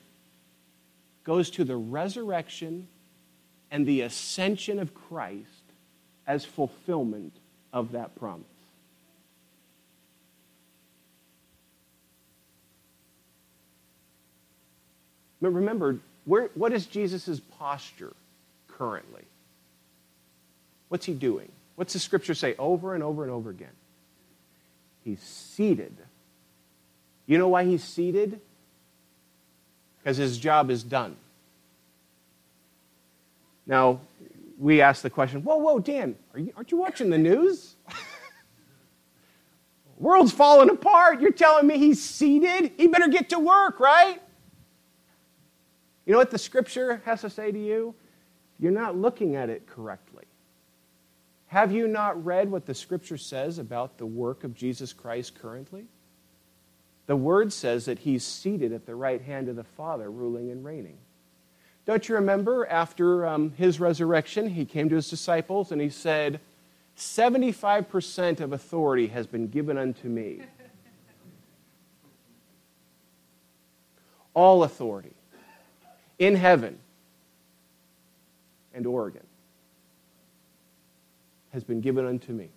goes 1.23 1.49
to 1.51 1.63
the 1.63 1.77
resurrection 1.77 2.87
and 3.71 3.85
the 3.85 4.01
ascension 4.01 4.79
of 4.79 4.93
Christ 4.93 5.45
as 6.27 6.45
fulfillment 6.45 7.33
of 7.71 7.93
that 7.93 8.15
promise. 8.15 8.45
But 15.41 15.52
remember, 15.52 15.99
where, 16.25 16.49
what 16.54 16.73
is 16.73 16.86
Jesus' 16.86 17.39
posture 17.58 18.13
currently? 18.67 19.23
What's 20.89 21.06
he 21.06 21.13
doing? 21.13 21.49
What's 21.75 21.93
the 21.93 21.99
scripture 21.99 22.34
say 22.34 22.56
over 22.60 22.93
and 22.93 23.04
over 23.04 23.23
and 23.23 23.32
over 23.32 23.49
again? 23.49 23.69
He's 25.04 25.21
seated. 25.21 25.95
You 27.25 27.38
know 27.38 27.47
why 27.47 27.63
he's 27.63 27.84
seated? 27.84 28.41
Because 29.99 30.17
his 30.17 30.38
job 30.38 30.69
is 30.69 30.84
done. 30.84 31.15
Now, 33.65 34.02
we 34.58 34.82
ask 34.82 35.04
the 35.04 35.10
question, 35.10 35.43
whoa, 35.43 35.58
whoa, 35.58 35.80
Dan, 35.80 36.15
are 36.34 36.39
you, 36.39 36.52
aren't 36.56 36.71
you 36.71 36.78
watching 36.78 37.12
the 37.12 37.17
news? 37.17 37.75
World's 39.97 40.32
falling 40.32 40.69
apart. 40.69 41.21
You're 41.21 41.32
telling 41.32 41.67
me 41.67 41.78
he's 41.78 42.04
seated? 42.04 42.71
He 42.78 42.88
better 42.88 43.08
get 43.08 43.30
to 43.30 43.39
work, 43.39 43.80
right? 43.80 44.21
You 46.09 46.13
know 46.13 46.19
what 46.19 46.31
the 46.31 46.39
scripture 46.39 47.03
has 47.05 47.21
to 47.21 47.29
say 47.29 47.51
to 47.51 47.59
you? 47.59 47.93
You're 48.57 48.71
not 48.71 48.97
looking 48.97 49.35
at 49.35 49.51
it 49.51 49.67
correctly. 49.67 50.25
Have 51.45 51.71
you 51.71 51.87
not 51.87 52.25
read 52.25 52.49
what 52.49 52.65
the 52.65 52.73
scripture 52.73 53.15
says 53.15 53.59
about 53.59 53.99
the 53.99 54.07
work 54.07 54.43
of 54.43 54.55
Jesus 54.55 54.91
Christ 54.91 55.39
currently? 55.39 55.85
The 57.05 57.15
word 57.15 57.53
says 57.53 57.85
that 57.85 57.99
he's 57.99 58.23
seated 58.23 58.73
at 58.73 58.87
the 58.87 58.95
right 58.95 59.21
hand 59.21 59.49
of 59.49 59.55
the 59.55 59.63
Father, 59.63 60.09
ruling 60.09 60.49
and 60.49 60.65
reigning. 60.65 60.97
Don't 61.85 62.09
you 62.09 62.15
remember 62.15 62.65
after 62.65 63.27
um, 63.27 63.51
his 63.51 63.79
resurrection, 63.79 64.49
he 64.49 64.65
came 64.65 64.89
to 64.89 64.95
his 64.95 65.11
disciples 65.11 65.71
and 65.71 65.79
he 65.79 65.89
said, 65.89 66.39
75% 66.97 68.39
of 68.39 68.51
authority 68.51 69.09
has 69.09 69.27
been 69.27 69.47
given 69.47 69.77
unto 69.77 70.07
me. 70.07 70.41
All 74.33 74.63
authority 74.63 75.13
in 76.19 76.36
heaven 76.36 76.77
and 78.73 78.86
Oregon 78.86 79.23
has 81.51 81.63
been 81.63 81.82
given 81.82 82.05
unto 82.05 82.32
me. 82.32 82.49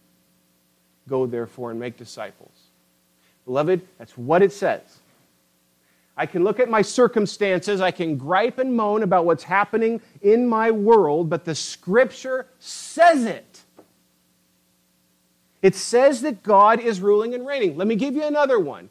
Go 1.08 1.26
therefore 1.26 1.70
and 1.70 1.80
make 1.80 1.96
disciples. 1.96 2.52
Beloved, 3.44 3.80
that's 3.98 4.16
what 4.18 4.42
it 4.42 4.52
says. 4.52 4.98
I 6.16 6.26
can 6.26 6.44
look 6.44 6.60
at 6.60 6.68
my 6.68 6.82
circumstances, 6.82 7.80
I 7.80 7.90
can 7.90 8.18
gripe 8.18 8.58
and 8.58 8.76
moan 8.76 9.02
about 9.02 9.24
what's 9.24 9.44
happening 9.44 10.00
in 10.20 10.46
my 10.46 10.70
world, 10.70 11.30
but 11.30 11.44
the 11.44 11.54
scripture 11.54 12.46
says 12.58 13.24
it. 13.24 13.62
It 15.62 15.74
says 15.74 16.20
that 16.22 16.42
God 16.42 16.80
is 16.80 17.00
ruling 17.00 17.34
and 17.34 17.46
reigning. 17.46 17.76
Let 17.76 17.86
me 17.86 17.96
give 17.96 18.14
you 18.14 18.24
another 18.24 18.58
one. 18.58 18.90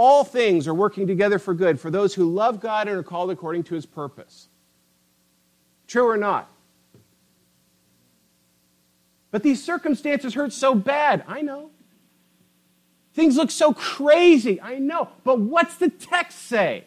All 0.00 0.22
things 0.22 0.68
are 0.68 0.74
working 0.74 1.08
together 1.08 1.40
for 1.40 1.52
good 1.52 1.80
for 1.80 1.90
those 1.90 2.14
who 2.14 2.32
love 2.32 2.60
God 2.60 2.86
and 2.86 2.96
are 2.96 3.02
called 3.02 3.32
according 3.32 3.64
to 3.64 3.74
his 3.74 3.84
purpose. 3.84 4.46
True 5.88 6.08
or 6.08 6.16
not? 6.16 6.48
But 9.32 9.42
these 9.42 9.60
circumstances 9.60 10.34
hurt 10.34 10.52
so 10.52 10.76
bad. 10.76 11.24
I 11.26 11.42
know. 11.42 11.70
Things 13.14 13.36
look 13.36 13.50
so 13.50 13.72
crazy. 13.72 14.60
I 14.60 14.78
know. 14.78 15.08
But 15.24 15.40
what's 15.40 15.74
the 15.78 15.88
text 15.90 16.42
say? 16.42 16.84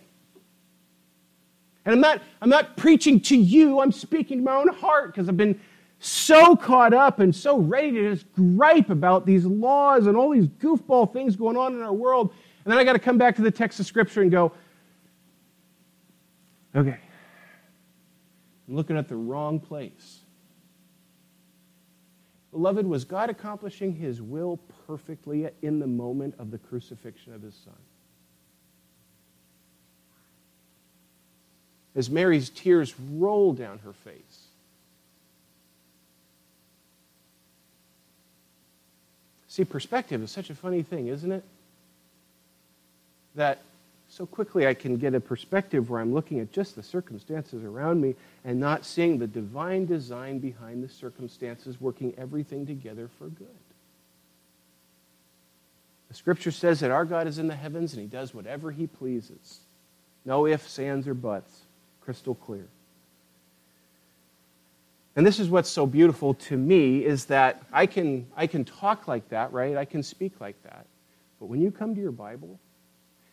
And 1.83 1.93
I'm 1.93 1.99
not, 1.99 2.21
I'm 2.41 2.49
not 2.49 2.77
preaching 2.77 3.19
to 3.23 3.35
you, 3.35 3.81
I'm 3.81 3.91
speaking 3.91 4.37
to 4.37 4.43
my 4.45 4.55
own 4.55 4.69
heart 4.69 5.13
because 5.13 5.27
I've 5.27 5.35
been 5.35 5.59
so 5.99 6.55
caught 6.55 6.93
up 6.93 7.19
and 7.19 7.35
so 7.35 7.57
ready 7.57 7.91
to 7.91 8.15
just 8.15 8.25
gripe 8.33 8.89
about 8.89 9.25
these 9.25 9.43
laws 9.43 10.07
and 10.07 10.15
all 10.15 10.29
these 10.29 10.47
goofball 10.47 11.11
things 11.11 11.35
going 11.35 11.57
on 11.57 11.73
in 11.73 11.81
our 11.81 11.91
world. 11.91 12.33
And 12.63 12.71
then 12.71 12.77
I 12.77 12.83
got 12.83 12.93
to 12.93 12.99
come 12.99 13.17
back 13.17 13.35
to 13.37 13.41
the 13.41 13.51
text 13.51 13.79
of 13.79 13.85
Scripture 13.85 14.21
and 14.21 14.29
go, 14.29 14.51
okay, 16.75 16.97
I'm 18.67 18.75
looking 18.75 18.97
at 18.97 19.07
the 19.07 19.15
wrong 19.15 19.59
place. 19.59 20.19
Beloved, 22.51 22.85
was 22.85 23.05
God 23.05 23.29
accomplishing 23.29 23.95
his 23.95 24.21
will 24.21 24.59
perfectly 24.85 25.49
in 25.61 25.79
the 25.79 25.87
moment 25.87 26.35
of 26.37 26.51
the 26.51 26.57
crucifixion 26.57 27.33
of 27.33 27.41
his 27.41 27.55
son? 27.55 27.73
As 31.95 32.09
Mary's 32.09 32.49
tears 32.49 32.93
roll 32.99 33.53
down 33.53 33.79
her 33.79 33.93
face, 33.93 34.47
See, 39.51 39.65
perspective 39.65 40.23
is 40.23 40.31
such 40.31 40.49
a 40.49 40.55
funny 40.55 40.81
thing, 40.81 41.07
isn't 41.07 41.29
it? 41.29 41.43
That 43.35 43.61
so 44.09 44.25
quickly 44.25 44.67
I 44.67 44.73
can 44.73 44.97
get 44.97 45.15
a 45.15 45.19
perspective 45.21 45.89
where 45.89 46.01
I'm 46.01 46.13
looking 46.13 46.39
at 46.39 46.51
just 46.51 46.75
the 46.75 46.83
circumstances 46.83 47.63
around 47.63 48.01
me 48.01 48.15
and 48.43 48.59
not 48.59 48.85
seeing 48.85 49.17
the 49.17 49.27
divine 49.27 49.85
design 49.85 50.39
behind 50.39 50.83
the 50.83 50.89
circumstances 50.89 51.79
working 51.79 52.13
everything 52.17 52.65
together 52.65 53.09
for 53.17 53.27
good. 53.27 53.47
The 56.09 56.13
scripture 56.15 56.51
says 56.51 56.81
that 56.81 56.91
our 56.91 57.05
God 57.05 57.25
is 57.25 57.39
in 57.39 57.47
the 57.47 57.55
heavens 57.55 57.93
and 57.93 58.01
he 58.01 58.07
does 58.07 58.33
whatever 58.33 58.69
he 58.69 58.85
pleases. 58.85 59.59
No 60.25 60.45
ifs, 60.45 60.77
ands, 60.77 61.07
or 61.07 61.13
buts. 61.13 61.61
Crystal 62.01 62.35
clear. 62.35 62.67
And 65.15 65.25
this 65.25 65.39
is 65.39 65.49
what's 65.49 65.69
so 65.69 65.85
beautiful 65.85 66.33
to 66.33 66.57
me 66.57 67.05
is 67.05 67.25
that 67.25 67.63
I 67.71 67.85
can, 67.85 68.27
I 68.35 68.47
can 68.47 68.65
talk 68.65 69.07
like 69.07 69.29
that, 69.29 69.53
right? 69.53 69.77
I 69.77 69.85
can 69.85 70.03
speak 70.03 70.33
like 70.41 70.61
that. 70.63 70.85
But 71.39 71.45
when 71.45 71.61
you 71.61 71.71
come 71.71 71.95
to 71.95 72.01
your 72.01 72.11
Bible, 72.11 72.59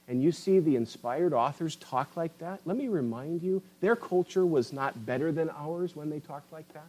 and 0.09 0.23
you 0.23 0.33
see 0.33 0.59
the 0.59 0.75
inspired 0.75 1.35
authors 1.35 1.77
talk 1.77 2.17
like 2.17 2.37
that, 2.39 2.61
let 2.65 2.77
me 2.79 2.89
remind 2.89 3.43
you, 3.43 3.63
their 3.81 3.95
culture 3.95 4.47
was 4.47 4.73
not 4.73 5.05
better 5.05 5.31
than 5.31 5.51
ours 5.51 5.95
when 5.95 6.09
they 6.09 6.19
talked 6.19 6.51
like 6.51 6.67
that. 6.73 6.87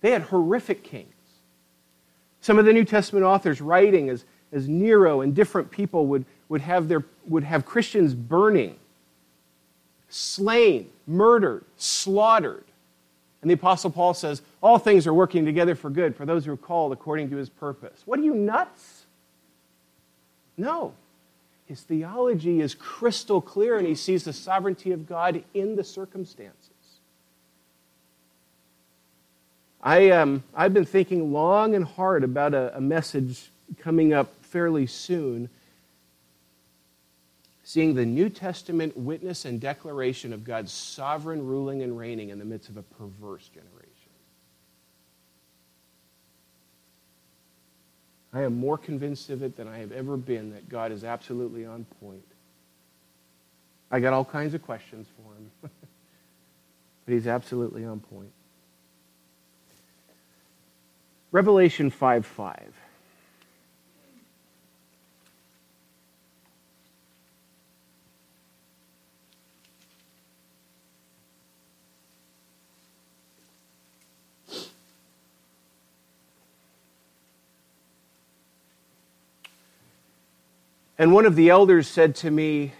They 0.00 0.10
had 0.10 0.22
horrific 0.22 0.82
kings. 0.82 1.12
Some 2.40 2.58
of 2.58 2.64
the 2.64 2.72
New 2.72 2.84
Testament 2.84 3.24
authors 3.24 3.60
writing 3.60 4.08
as, 4.08 4.24
as 4.50 4.66
Nero 4.66 5.20
and 5.20 5.34
different 5.34 5.70
people 5.70 6.06
would, 6.06 6.24
would, 6.48 6.62
have 6.62 6.88
their, 6.88 7.04
would 7.26 7.44
have 7.44 7.66
Christians 7.66 8.14
burning, 8.14 8.76
slain, 10.08 10.90
murdered, 11.06 11.64
slaughtered. 11.76 12.64
And 13.42 13.50
the 13.50 13.54
Apostle 13.54 13.90
Paul 13.90 14.14
says, 14.14 14.40
All 14.62 14.78
things 14.78 15.06
are 15.06 15.14
working 15.14 15.44
together 15.44 15.74
for 15.74 15.90
good 15.90 16.16
for 16.16 16.24
those 16.24 16.46
who 16.46 16.52
are 16.52 16.56
called 16.56 16.92
according 16.92 17.28
to 17.30 17.36
his 17.36 17.50
purpose. 17.50 18.02
What 18.06 18.18
are 18.18 18.22
you, 18.22 18.34
nuts? 18.34 19.04
No. 20.56 20.94
His 21.66 21.80
theology 21.80 22.60
is 22.60 22.74
crystal 22.74 23.40
clear, 23.40 23.78
and 23.78 23.86
he 23.86 23.94
sees 23.94 24.24
the 24.24 24.32
sovereignty 24.32 24.92
of 24.92 25.06
God 25.06 25.42
in 25.54 25.76
the 25.76 25.84
circumstances. 25.84 26.70
I, 29.82 30.10
um, 30.10 30.44
I've 30.54 30.74
been 30.74 30.84
thinking 30.84 31.32
long 31.32 31.74
and 31.74 31.84
hard 31.84 32.22
about 32.24 32.54
a, 32.54 32.76
a 32.76 32.80
message 32.80 33.50
coming 33.78 34.12
up 34.12 34.32
fairly 34.42 34.86
soon, 34.86 35.48
seeing 37.64 37.94
the 37.94 38.06
New 38.06 38.28
Testament 38.28 38.96
witness 38.96 39.44
and 39.44 39.60
declaration 39.60 40.32
of 40.32 40.44
God's 40.44 40.72
sovereign 40.72 41.44
ruling 41.44 41.82
and 41.82 41.98
reigning 41.98 42.28
in 42.28 42.38
the 42.38 42.44
midst 42.44 42.68
of 42.68 42.76
a 42.76 42.82
perverse 42.82 43.48
generation. 43.48 43.81
I 48.32 48.42
am 48.42 48.58
more 48.58 48.78
convinced 48.78 49.30
of 49.30 49.42
it 49.42 49.56
than 49.56 49.68
I 49.68 49.78
have 49.78 49.92
ever 49.92 50.16
been 50.16 50.52
that 50.52 50.68
God 50.68 50.90
is 50.90 51.04
absolutely 51.04 51.66
on 51.66 51.84
point. 52.00 52.24
I 53.90 54.00
got 54.00 54.14
all 54.14 54.24
kinds 54.24 54.54
of 54.54 54.62
questions 54.62 55.06
for 55.16 55.34
him, 55.34 55.50
but 57.04 57.12
he's 57.12 57.26
absolutely 57.26 57.84
on 57.84 58.00
point. 58.00 58.32
Revelation 61.30 61.90
5 61.90 62.24
5. 62.24 62.74
And 81.02 81.12
one 81.12 81.26
of 81.26 81.34
the 81.34 81.50
elders 81.50 81.88
said 81.88 82.14
to 82.16 82.30
me, 82.30 82.72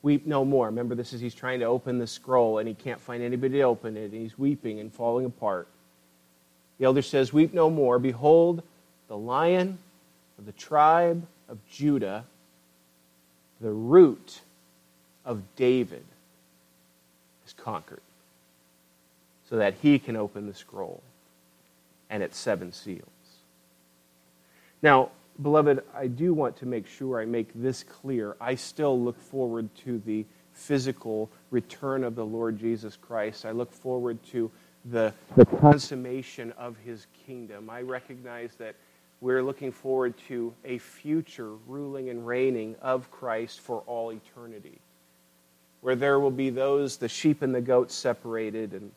Weep 0.00 0.24
no 0.24 0.42
more. 0.42 0.64
Remember, 0.64 0.94
this 0.94 1.12
is 1.12 1.20
he's 1.20 1.34
trying 1.34 1.60
to 1.60 1.66
open 1.66 1.98
the 1.98 2.06
scroll 2.06 2.56
and 2.56 2.66
he 2.66 2.72
can't 2.72 2.98
find 2.98 3.22
anybody 3.22 3.58
to 3.58 3.62
open 3.64 3.98
it, 3.98 4.10
and 4.10 4.22
he's 4.22 4.38
weeping 4.38 4.80
and 4.80 4.90
falling 4.90 5.26
apart. 5.26 5.68
The 6.78 6.86
elder 6.86 7.02
says, 7.02 7.34
Weep 7.34 7.52
no 7.52 7.68
more. 7.68 7.98
Behold, 7.98 8.62
the 9.06 9.18
lion 9.18 9.76
of 10.38 10.46
the 10.46 10.52
tribe 10.52 11.26
of 11.46 11.58
Judah, 11.70 12.24
the 13.60 13.72
root 13.72 14.40
of 15.26 15.42
David, 15.56 16.06
is 17.46 17.52
conquered, 17.52 18.00
so 19.50 19.56
that 19.56 19.74
he 19.82 19.98
can 19.98 20.16
open 20.16 20.46
the 20.46 20.54
scroll 20.54 21.02
and 22.08 22.22
its 22.22 22.38
seven 22.38 22.72
seals. 22.72 23.10
Now, 24.80 25.10
beloved, 25.42 25.82
I 25.94 26.06
do 26.06 26.34
want 26.34 26.56
to 26.58 26.66
make 26.66 26.86
sure 26.86 27.20
I 27.20 27.24
make 27.24 27.50
this 27.54 27.82
clear. 27.82 28.36
I 28.40 28.54
still 28.54 29.00
look 29.00 29.20
forward 29.20 29.68
to 29.84 29.98
the 30.00 30.24
physical 30.52 31.30
return 31.50 32.04
of 32.04 32.14
the 32.14 32.24
Lord 32.24 32.58
Jesus 32.58 32.96
Christ. 32.96 33.44
I 33.44 33.50
look 33.50 33.72
forward 33.72 34.22
to 34.32 34.50
the, 34.84 35.12
the 35.36 35.44
consummation 35.46 36.52
of 36.52 36.76
his 36.78 37.06
kingdom. 37.26 37.70
I 37.70 37.82
recognize 37.82 38.54
that 38.56 38.76
we're 39.20 39.42
looking 39.42 39.72
forward 39.72 40.14
to 40.28 40.52
a 40.64 40.78
future 40.78 41.54
ruling 41.66 42.10
and 42.10 42.26
reigning 42.26 42.76
of 42.82 43.10
Christ 43.10 43.60
for 43.60 43.82
all 43.86 44.12
eternity, 44.12 44.78
where 45.80 45.96
there 45.96 46.20
will 46.20 46.30
be 46.30 46.50
those, 46.50 46.98
the 46.98 47.08
sheep 47.08 47.42
and 47.42 47.54
the 47.54 47.60
goats, 47.60 47.94
separated, 47.94 48.72
and 48.74 48.92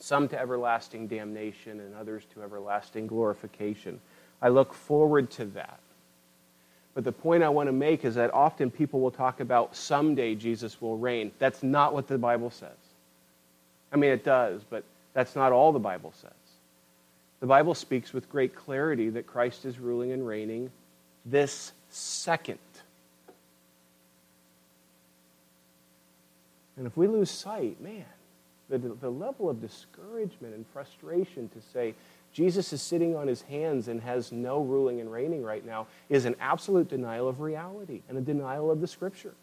some 0.00 0.28
to 0.28 0.38
everlasting 0.38 1.06
damnation 1.06 1.80
and 1.80 1.94
others 1.94 2.24
to 2.34 2.42
everlasting 2.42 3.06
glorification. 3.06 4.00
I 4.44 4.48
look 4.48 4.74
forward 4.74 5.30
to 5.32 5.46
that. 5.46 5.80
But 6.92 7.02
the 7.02 7.12
point 7.12 7.42
I 7.42 7.48
want 7.48 7.68
to 7.68 7.72
make 7.72 8.04
is 8.04 8.14
that 8.16 8.32
often 8.34 8.70
people 8.70 9.00
will 9.00 9.10
talk 9.10 9.40
about 9.40 9.74
someday 9.74 10.34
Jesus 10.34 10.82
will 10.82 10.98
reign. 10.98 11.32
That's 11.38 11.62
not 11.62 11.94
what 11.94 12.06
the 12.06 12.18
Bible 12.18 12.50
says. 12.50 12.76
I 13.90 13.96
mean, 13.96 14.10
it 14.10 14.22
does, 14.22 14.62
but 14.68 14.84
that's 15.14 15.34
not 15.34 15.50
all 15.50 15.72
the 15.72 15.78
Bible 15.78 16.12
says. 16.20 16.30
The 17.40 17.46
Bible 17.46 17.74
speaks 17.74 18.12
with 18.12 18.28
great 18.28 18.54
clarity 18.54 19.08
that 19.08 19.26
Christ 19.26 19.64
is 19.64 19.78
ruling 19.78 20.12
and 20.12 20.26
reigning 20.26 20.70
this 21.24 21.72
second. 21.88 22.58
And 26.76 26.86
if 26.86 26.98
we 26.98 27.06
lose 27.08 27.30
sight, 27.30 27.80
man, 27.80 28.04
the, 28.68 28.78
the 28.78 29.10
level 29.10 29.50
of 29.50 29.60
discouragement 29.60 30.54
and 30.54 30.66
frustration 30.72 31.48
to 31.50 31.60
say 31.72 31.94
Jesus 32.32 32.72
is 32.72 32.82
sitting 32.82 33.14
on 33.14 33.28
his 33.28 33.42
hands 33.42 33.88
and 33.88 34.00
has 34.00 34.32
no 34.32 34.60
ruling 34.60 35.00
and 35.00 35.10
reigning 35.10 35.42
right 35.42 35.64
now 35.64 35.86
is 36.08 36.24
an 36.24 36.34
absolute 36.40 36.88
denial 36.88 37.28
of 37.28 37.40
reality 37.40 38.02
and 38.08 38.18
a 38.18 38.20
denial 38.20 38.70
of 38.70 38.80
the 38.80 38.88
scripture. 38.88 39.34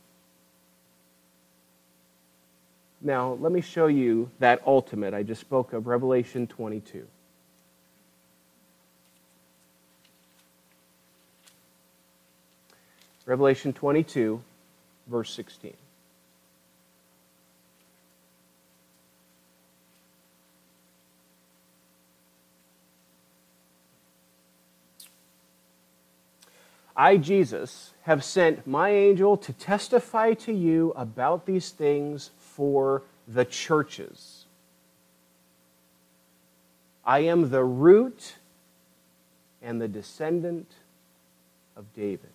Now, 3.02 3.34
let 3.40 3.52
me 3.52 3.62
show 3.62 3.88
you 3.88 4.30
that 4.40 4.62
ultimate 4.68 5.14
I 5.14 5.24
just 5.24 5.42
spoke 5.42 5.74
of, 5.74 5.88
Revelation 5.88 6.46
22. 6.48 7.08
Revelation 13.26 13.72
22, 13.72 14.42
verse 15.08 15.34
16. 15.34 15.74
I, 26.96 27.18
Jesus, 27.18 27.94
have 28.02 28.24
sent 28.24 28.68
my 28.68 28.90
angel 28.90 29.38
to 29.38 29.54
testify 29.54 30.34
to 30.34 30.54
you 30.54 30.92
about 30.96 31.46
these 31.46 31.70
things 31.70 32.32
for 32.38 33.04
the 33.28 33.46
churches. 33.46 34.46
I 37.06 37.20
am 37.20 37.50
the 37.50 37.64
root 37.64 38.36
and 39.62 39.82
the 39.82 39.88
descendant 39.88 40.72
of 41.76 41.94
David 41.94 42.30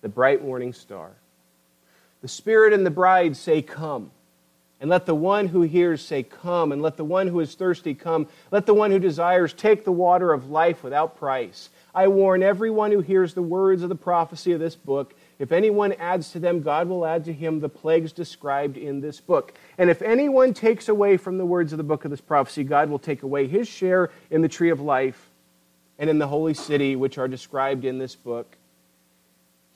the 0.00 0.08
bright 0.08 0.44
morning 0.44 0.72
star. 0.72 1.10
The 2.22 2.28
Spirit 2.28 2.72
and 2.72 2.84
the 2.84 2.90
bride 2.90 3.36
say, 3.36 3.62
Come. 3.62 4.10
And 4.80 4.88
let 4.88 5.06
the 5.06 5.14
one 5.14 5.48
who 5.48 5.62
hears 5.62 6.04
say, 6.04 6.22
Come. 6.22 6.72
And 6.72 6.82
let 6.82 6.96
the 6.96 7.04
one 7.04 7.26
who 7.26 7.40
is 7.40 7.54
thirsty 7.54 7.94
come. 7.94 8.28
Let 8.50 8.66
the 8.66 8.74
one 8.74 8.90
who 8.90 8.98
desires 8.98 9.52
take 9.52 9.84
the 9.84 9.92
water 9.92 10.32
of 10.32 10.50
life 10.50 10.82
without 10.82 11.16
price. 11.16 11.70
I 11.98 12.06
warn 12.06 12.44
everyone 12.44 12.92
who 12.92 13.00
hears 13.00 13.34
the 13.34 13.42
words 13.42 13.82
of 13.82 13.88
the 13.88 13.96
prophecy 13.96 14.52
of 14.52 14.60
this 14.60 14.76
book. 14.76 15.14
If 15.40 15.50
anyone 15.50 15.94
adds 15.94 16.30
to 16.30 16.38
them, 16.38 16.60
God 16.60 16.86
will 16.88 17.04
add 17.04 17.24
to 17.24 17.32
him 17.32 17.58
the 17.58 17.68
plagues 17.68 18.12
described 18.12 18.76
in 18.76 19.00
this 19.00 19.20
book. 19.20 19.52
And 19.78 19.90
if 19.90 20.00
anyone 20.00 20.54
takes 20.54 20.88
away 20.88 21.16
from 21.16 21.38
the 21.38 21.44
words 21.44 21.72
of 21.72 21.76
the 21.76 21.82
book 21.82 22.04
of 22.04 22.12
this 22.12 22.20
prophecy, 22.20 22.62
God 22.62 22.88
will 22.88 23.00
take 23.00 23.24
away 23.24 23.48
his 23.48 23.66
share 23.66 24.12
in 24.30 24.42
the 24.42 24.48
tree 24.48 24.70
of 24.70 24.80
life 24.80 25.28
and 25.98 26.08
in 26.08 26.20
the 26.20 26.28
holy 26.28 26.54
city, 26.54 26.94
which 26.94 27.18
are 27.18 27.26
described 27.26 27.84
in 27.84 27.98
this 27.98 28.14
book. 28.14 28.56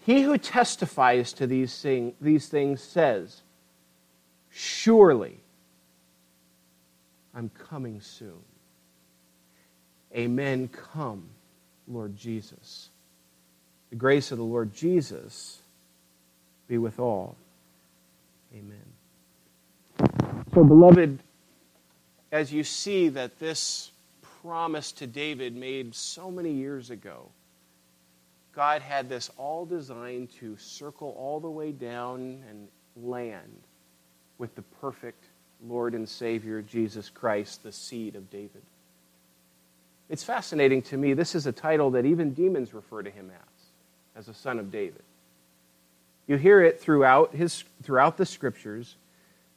He 0.07 0.23
who 0.23 0.39
testifies 0.39 1.33
to 1.33 1.49
these, 1.49 1.77
thing, 1.77 2.14
these 2.20 2.47
things 2.47 2.81
says, 2.85 3.43
Surely 4.49 5.41
I'm 7.35 7.49
coming 7.49 8.01
soon. 8.01 8.45
Amen. 10.14 10.68
Come, 10.68 11.25
Lord 11.93 12.16
Jesus. 12.16 12.88
The 13.90 13.97
grace 13.97 14.32
of 14.32 14.38
the 14.38 14.45
Lord 14.45 14.74
Jesus 14.74 15.61
be 16.68 16.78
with 16.78 16.99
all. 16.99 17.36
Amen. 18.55 20.09
So, 20.55 20.64
beloved, 20.64 21.18
as 22.30 22.53
you 22.53 22.64
see 22.64 23.11
that 23.11 23.38
this 23.38 23.90
promise 24.43 24.93
to 24.93 25.07
David 25.07 25.55
made 25.55 25.95
so 25.95 26.30
many 26.30 26.53
years 26.53 26.90
ago, 26.90 27.28
God 28.55 28.82
had 28.82 29.09
this 29.09 29.30
all 29.36 29.64
designed 29.64 30.30
to 30.40 30.57
circle 30.59 31.14
all 31.18 31.40
the 31.40 31.51
way 31.51 31.72
down 31.72 32.43
and 32.49 32.68
land 32.97 33.62
with 34.38 34.55
the 34.55 34.62
perfect 34.80 35.24
Lord 35.66 35.95
and 35.95 36.09
Savior, 36.09 36.61
Jesus 36.62 37.09
Christ, 37.09 37.62
the 37.62 37.72
seed 37.72 38.16
of 38.16 38.30
David. 38.30 38.62
It's 40.13 40.23
fascinating 40.23 40.83
to 40.83 40.99
me. 40.99 41.15
This 41.15 41.35
is 41.35 41.47
a 41.47 41.53
title 41.53 41.93
that 41.93 42.05
even 42.05 42.35
demons 42.35 42.75
refer 42.75 43.03
to 43.03 43.09
him 43.09 43.31
as, 43.31 44.21
as 44.21 44.29
a 44.29 44.39
son 44.39 44.59
of 44.59 44.71
David. 44.71 45.03
You 46.27 46.37
hear 46.37 46.63
it 46.63 46.79
throughout, 46.79 47.35
his, 47.35 47.65
throughout 47.83 48.19
the 48.19 48.27
scriptures 48.27 48.97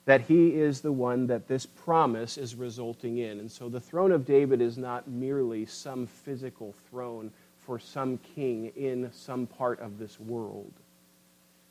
that 0.05 0.21
he 0.21 0.55
is 0.55 0.79
the 0.79 0.93
one 0.93 1.27
that 1.27 1.49
this 1.49 1.65
promise 1.65 2.37
is 2.37 2.55
resulting 2.55 3.17
in. 3.17 3.41
And 3.41 3.51
so 3.51 3.67
the 3.67 3.81
throne 3.81 4.13
of 4.13 4.25
David 4.25 4.61
is 4.61 4.77
not 4.77 5.09
merely 5.09 5.65
some 5.65 6.07
physical 6.07 6.73
throne 6.89 7.31
for 7.65 7.77
some 7.77 8.17
king 8.19 8.71
in 8.77 9.11
some 9.11 9.47
part 9.47 9.81
of 9.81 9.99
this 9.99 10.21
world. 10.21 10.71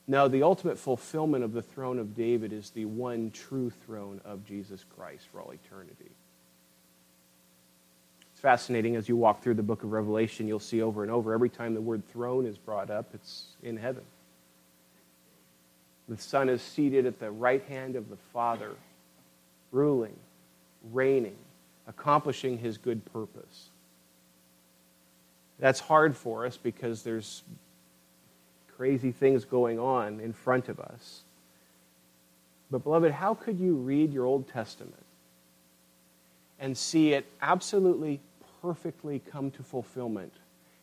No, 0.06 0.28
the 0.28 0.42
ultimate 0.42 0.78
fulfillment 0.78 1.42
of 1.42 1.54
the 1.54 1.62
throne 1.62 1.98
of 1.98 2.14
David 2.14 2.52
is 2.52 2.68
the 2.68 2.84
one 2.84 3.30
true 3.30 3.70
throne 3.70 4.20
of 4.26 4.44
Jesus 4.44 4.84
Christ 4.94 5.26
for 5.32 5.40
all 5.40 5.54
eternity. 5.54 6.10
Fascinating 8.44 8.94
as 8.94 9.08
you 9.08 9.16
walk 9.16 9.42
through 9.42 9.54
the 9.54 9.62
book 9.62 9.84
of 9.84 9.92
Revelation, 9.92 10.46
you'll 10.46 10.60
see 10.60 10.82
over 10.82 11.02
and 11.02 11.10
over, 11.10 11.32
every 11.32 11.48
time 11.48 11.72
the 11.72 11.80
word 11.80 12.06
throne 12.12 12.44
is 12.44 12.58
brought 12.58 12.90
up, 12.90 13.06
it's 13.14 13.46
in 13.62 13.74
heaven. 13.74 14.02
The 16.10 16.18
Son 16.18 16.50
is 16.50 16.60
seated 16.60 17.06
at 17.06 17.18
the 17.18 17.30
right 17.30 17.62
hand 17.64 17.96
of 17.96 18.10
the 18.10 18.18
Father, 18.34 18.72
ruling, 19.72 20.14
reigning, 20.92 21.38
accomplishing 21.86 22.58
his 22.58 22.76
good 22.76 23.02
purpose. 23.14 23.70
That's 25.58 25.80
hard 25.80 26.14
for 26.14 26.44
us 26.44 26.58
because 26.58 27.02
there's 27.02 27.44
crazy 28.76 29.10
things 29.10 29.46
going 29.46 29.78
on 29.78 30.20
in 30.20 30.34
front 30.34 30.68
of 30.68 30.78
us. 30.80 31.22
But, 32.70 32.84
beloved, 32.84 33.10
how 33.10 33.32
could 33.32 33.58
you 33.58 33.76
read 33.76 34.12
your 34.12 34.26
Old 34.26 34.48
Testament 34.48 35.02
and 36.60 36.76
see 36.76 37.14
it 37.14 37.24
absolutely 37.40 38.20
perfectly 38.64 39.18
come 39.30 39.50
to 39.50 39.62
fulfillment? 39.62 40.32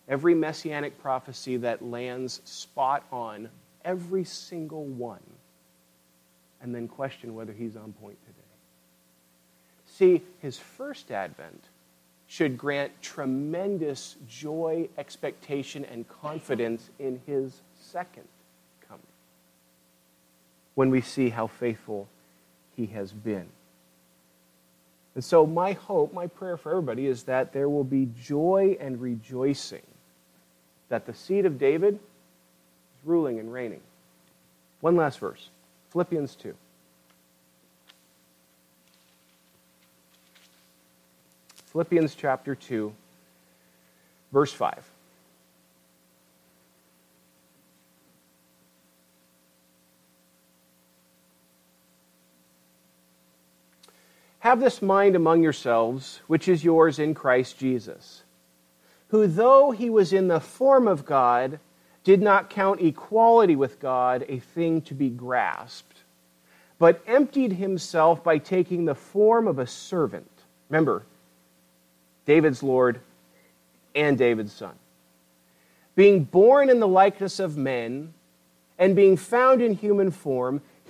Every 0.07 0.36
messianic 0.36 1.01
prophecy 1.01 1.57
that 1.57 1.82
lands 1.82 2.41
spot 2.45 3.03
on, 3.11 3.49
every 3.84 4.23
single 4.23 4.86
one, 4.86 5.23
and 6.61 6.75
then 6.75 6.88
question 6.88 7.34
whether 7.34 7.53
he's 7.53 7.75
on 7.75 7.93
point 7.93 8.19
today. 8.23 8.38
See, 9.88 10.21
his 10.39 10.59
first 10.59 11.11
advent 11.11 11.63
should 12.27 12.55
grant 12.55 12.91
tremendous 13.01 14.15
joy, 14.27 14.88
expectation, 14.97 15.84
and 15.86 16.07
confidence 16.07 16.91
in 16.99 17.19
his 17.25 17.61
second 17.79 18.27
coming 18.88 19.01
when 20.75 20.91
we 20.91 21.01
see 21.01 21.29
how 21.29 21.47
faithful 21.47 22.07
he 22.75 22.86
has 22.86 23.11
been. 23.11 23.47
And 25.14 25.24
so, 25.24 25.45
my 25.45 25.74
hope, 25.74 26.14
my 26.14 26.28
prayer 26.28 26.55
for 26.57 26.72
everybody 26.72 27.05
is 27.05 27.24
that 27.24 27.51
there 27.51 27.68
will 27.68 27.84
be 27.84 28.09
joy 28.22 28.78
and 28.80 29.01
rejoicing 29.01 29.82
that 30.89 31.05
the 31.05 31.14
seed 31.14 31.45
of 31.45 31.59
David 31.59 31.95
is 31.95 33.05
ruling 33.05 33.39
and 33.39 33.51
reigning. 33.51 33.82
One 34.80 34.95
last 34.95 35.20
verse 35.20 35.49
Philippians 35.91 36.36
2. 36.36 36.55
Philippians 41.72 42.16
chapter 42.16 42.53
2, 42.53 42.93
verse 44.34 44.51
5. 44.51 44.86
Have 54.41 54.59
this 54.59 54.81
mind 54.81 55.15
among 55.15 55.43
yourselves, 55.43 56.19
which 56.25 56.47
is 56.47 56.63
yours 56.63 56.97
in 56.97 57.13
Christ 57.13 57.59
Jesus, 57.59 58.23
who, 59.09 59.27
though 59.27 59.69
he 59.69 59.87
was 59.87 60.13
in 60.13 60.29
the 60.29 60.39
form 60.39 60.87
of 60.87 61.05
God, 61.05 61.59
did 62.03 62.23
not 62.23 62.49
count 62.49 62.81
equality 62.81 63.55
with 63.55 63.79
God 63.79 64.25
a 64.27 64.39
thing 64.39 64.81
to 64.81 64.95
be 64.95 65.09
grasped, 65.09 65.97
but 66.79 67.03
emptied 67.05 67.53
himself 67.53 68.23
by 68.23 68.39
taking 68.39 68.85
the 68.85 68.95
form 68.95 69.47
of 69.47 69.59
a 69.59 69.67
servant. 69.67 70.31
Remember, 70.69 71.03
David's 72.25 72.63
Lord 72.63 72.99
and 73.93 74.17
David's 74.17 74.53
son. 74.53 74.73
Being 75.93 76.23
born 76.23 76.67
in 76.71 76.79
the 76.79 76.87
likeness 76.87 77.39
of 77.39 77.57
men 77.57 78.15
and 78.79 78.95
being 78.95 79.17
found 79.17 79.61
in 79.61 79.75
human 79.75 80.09
form, 80.09 80.61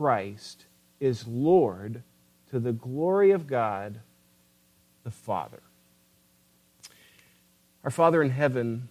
Christ 0.00 0.64
is 0.98 1.26
Lord 1.26 2.02
to 2.50 2.58
the 2.58 2.72
glory 2.72 3.32
of 3.32 3.46
God 3.46 4.00
the 5.04 5.10
Father. 5.10 5.60
Our 7.84 7.90
Father 7.90 8.22
in 8.22 8.30
heaven, 8.30 8.88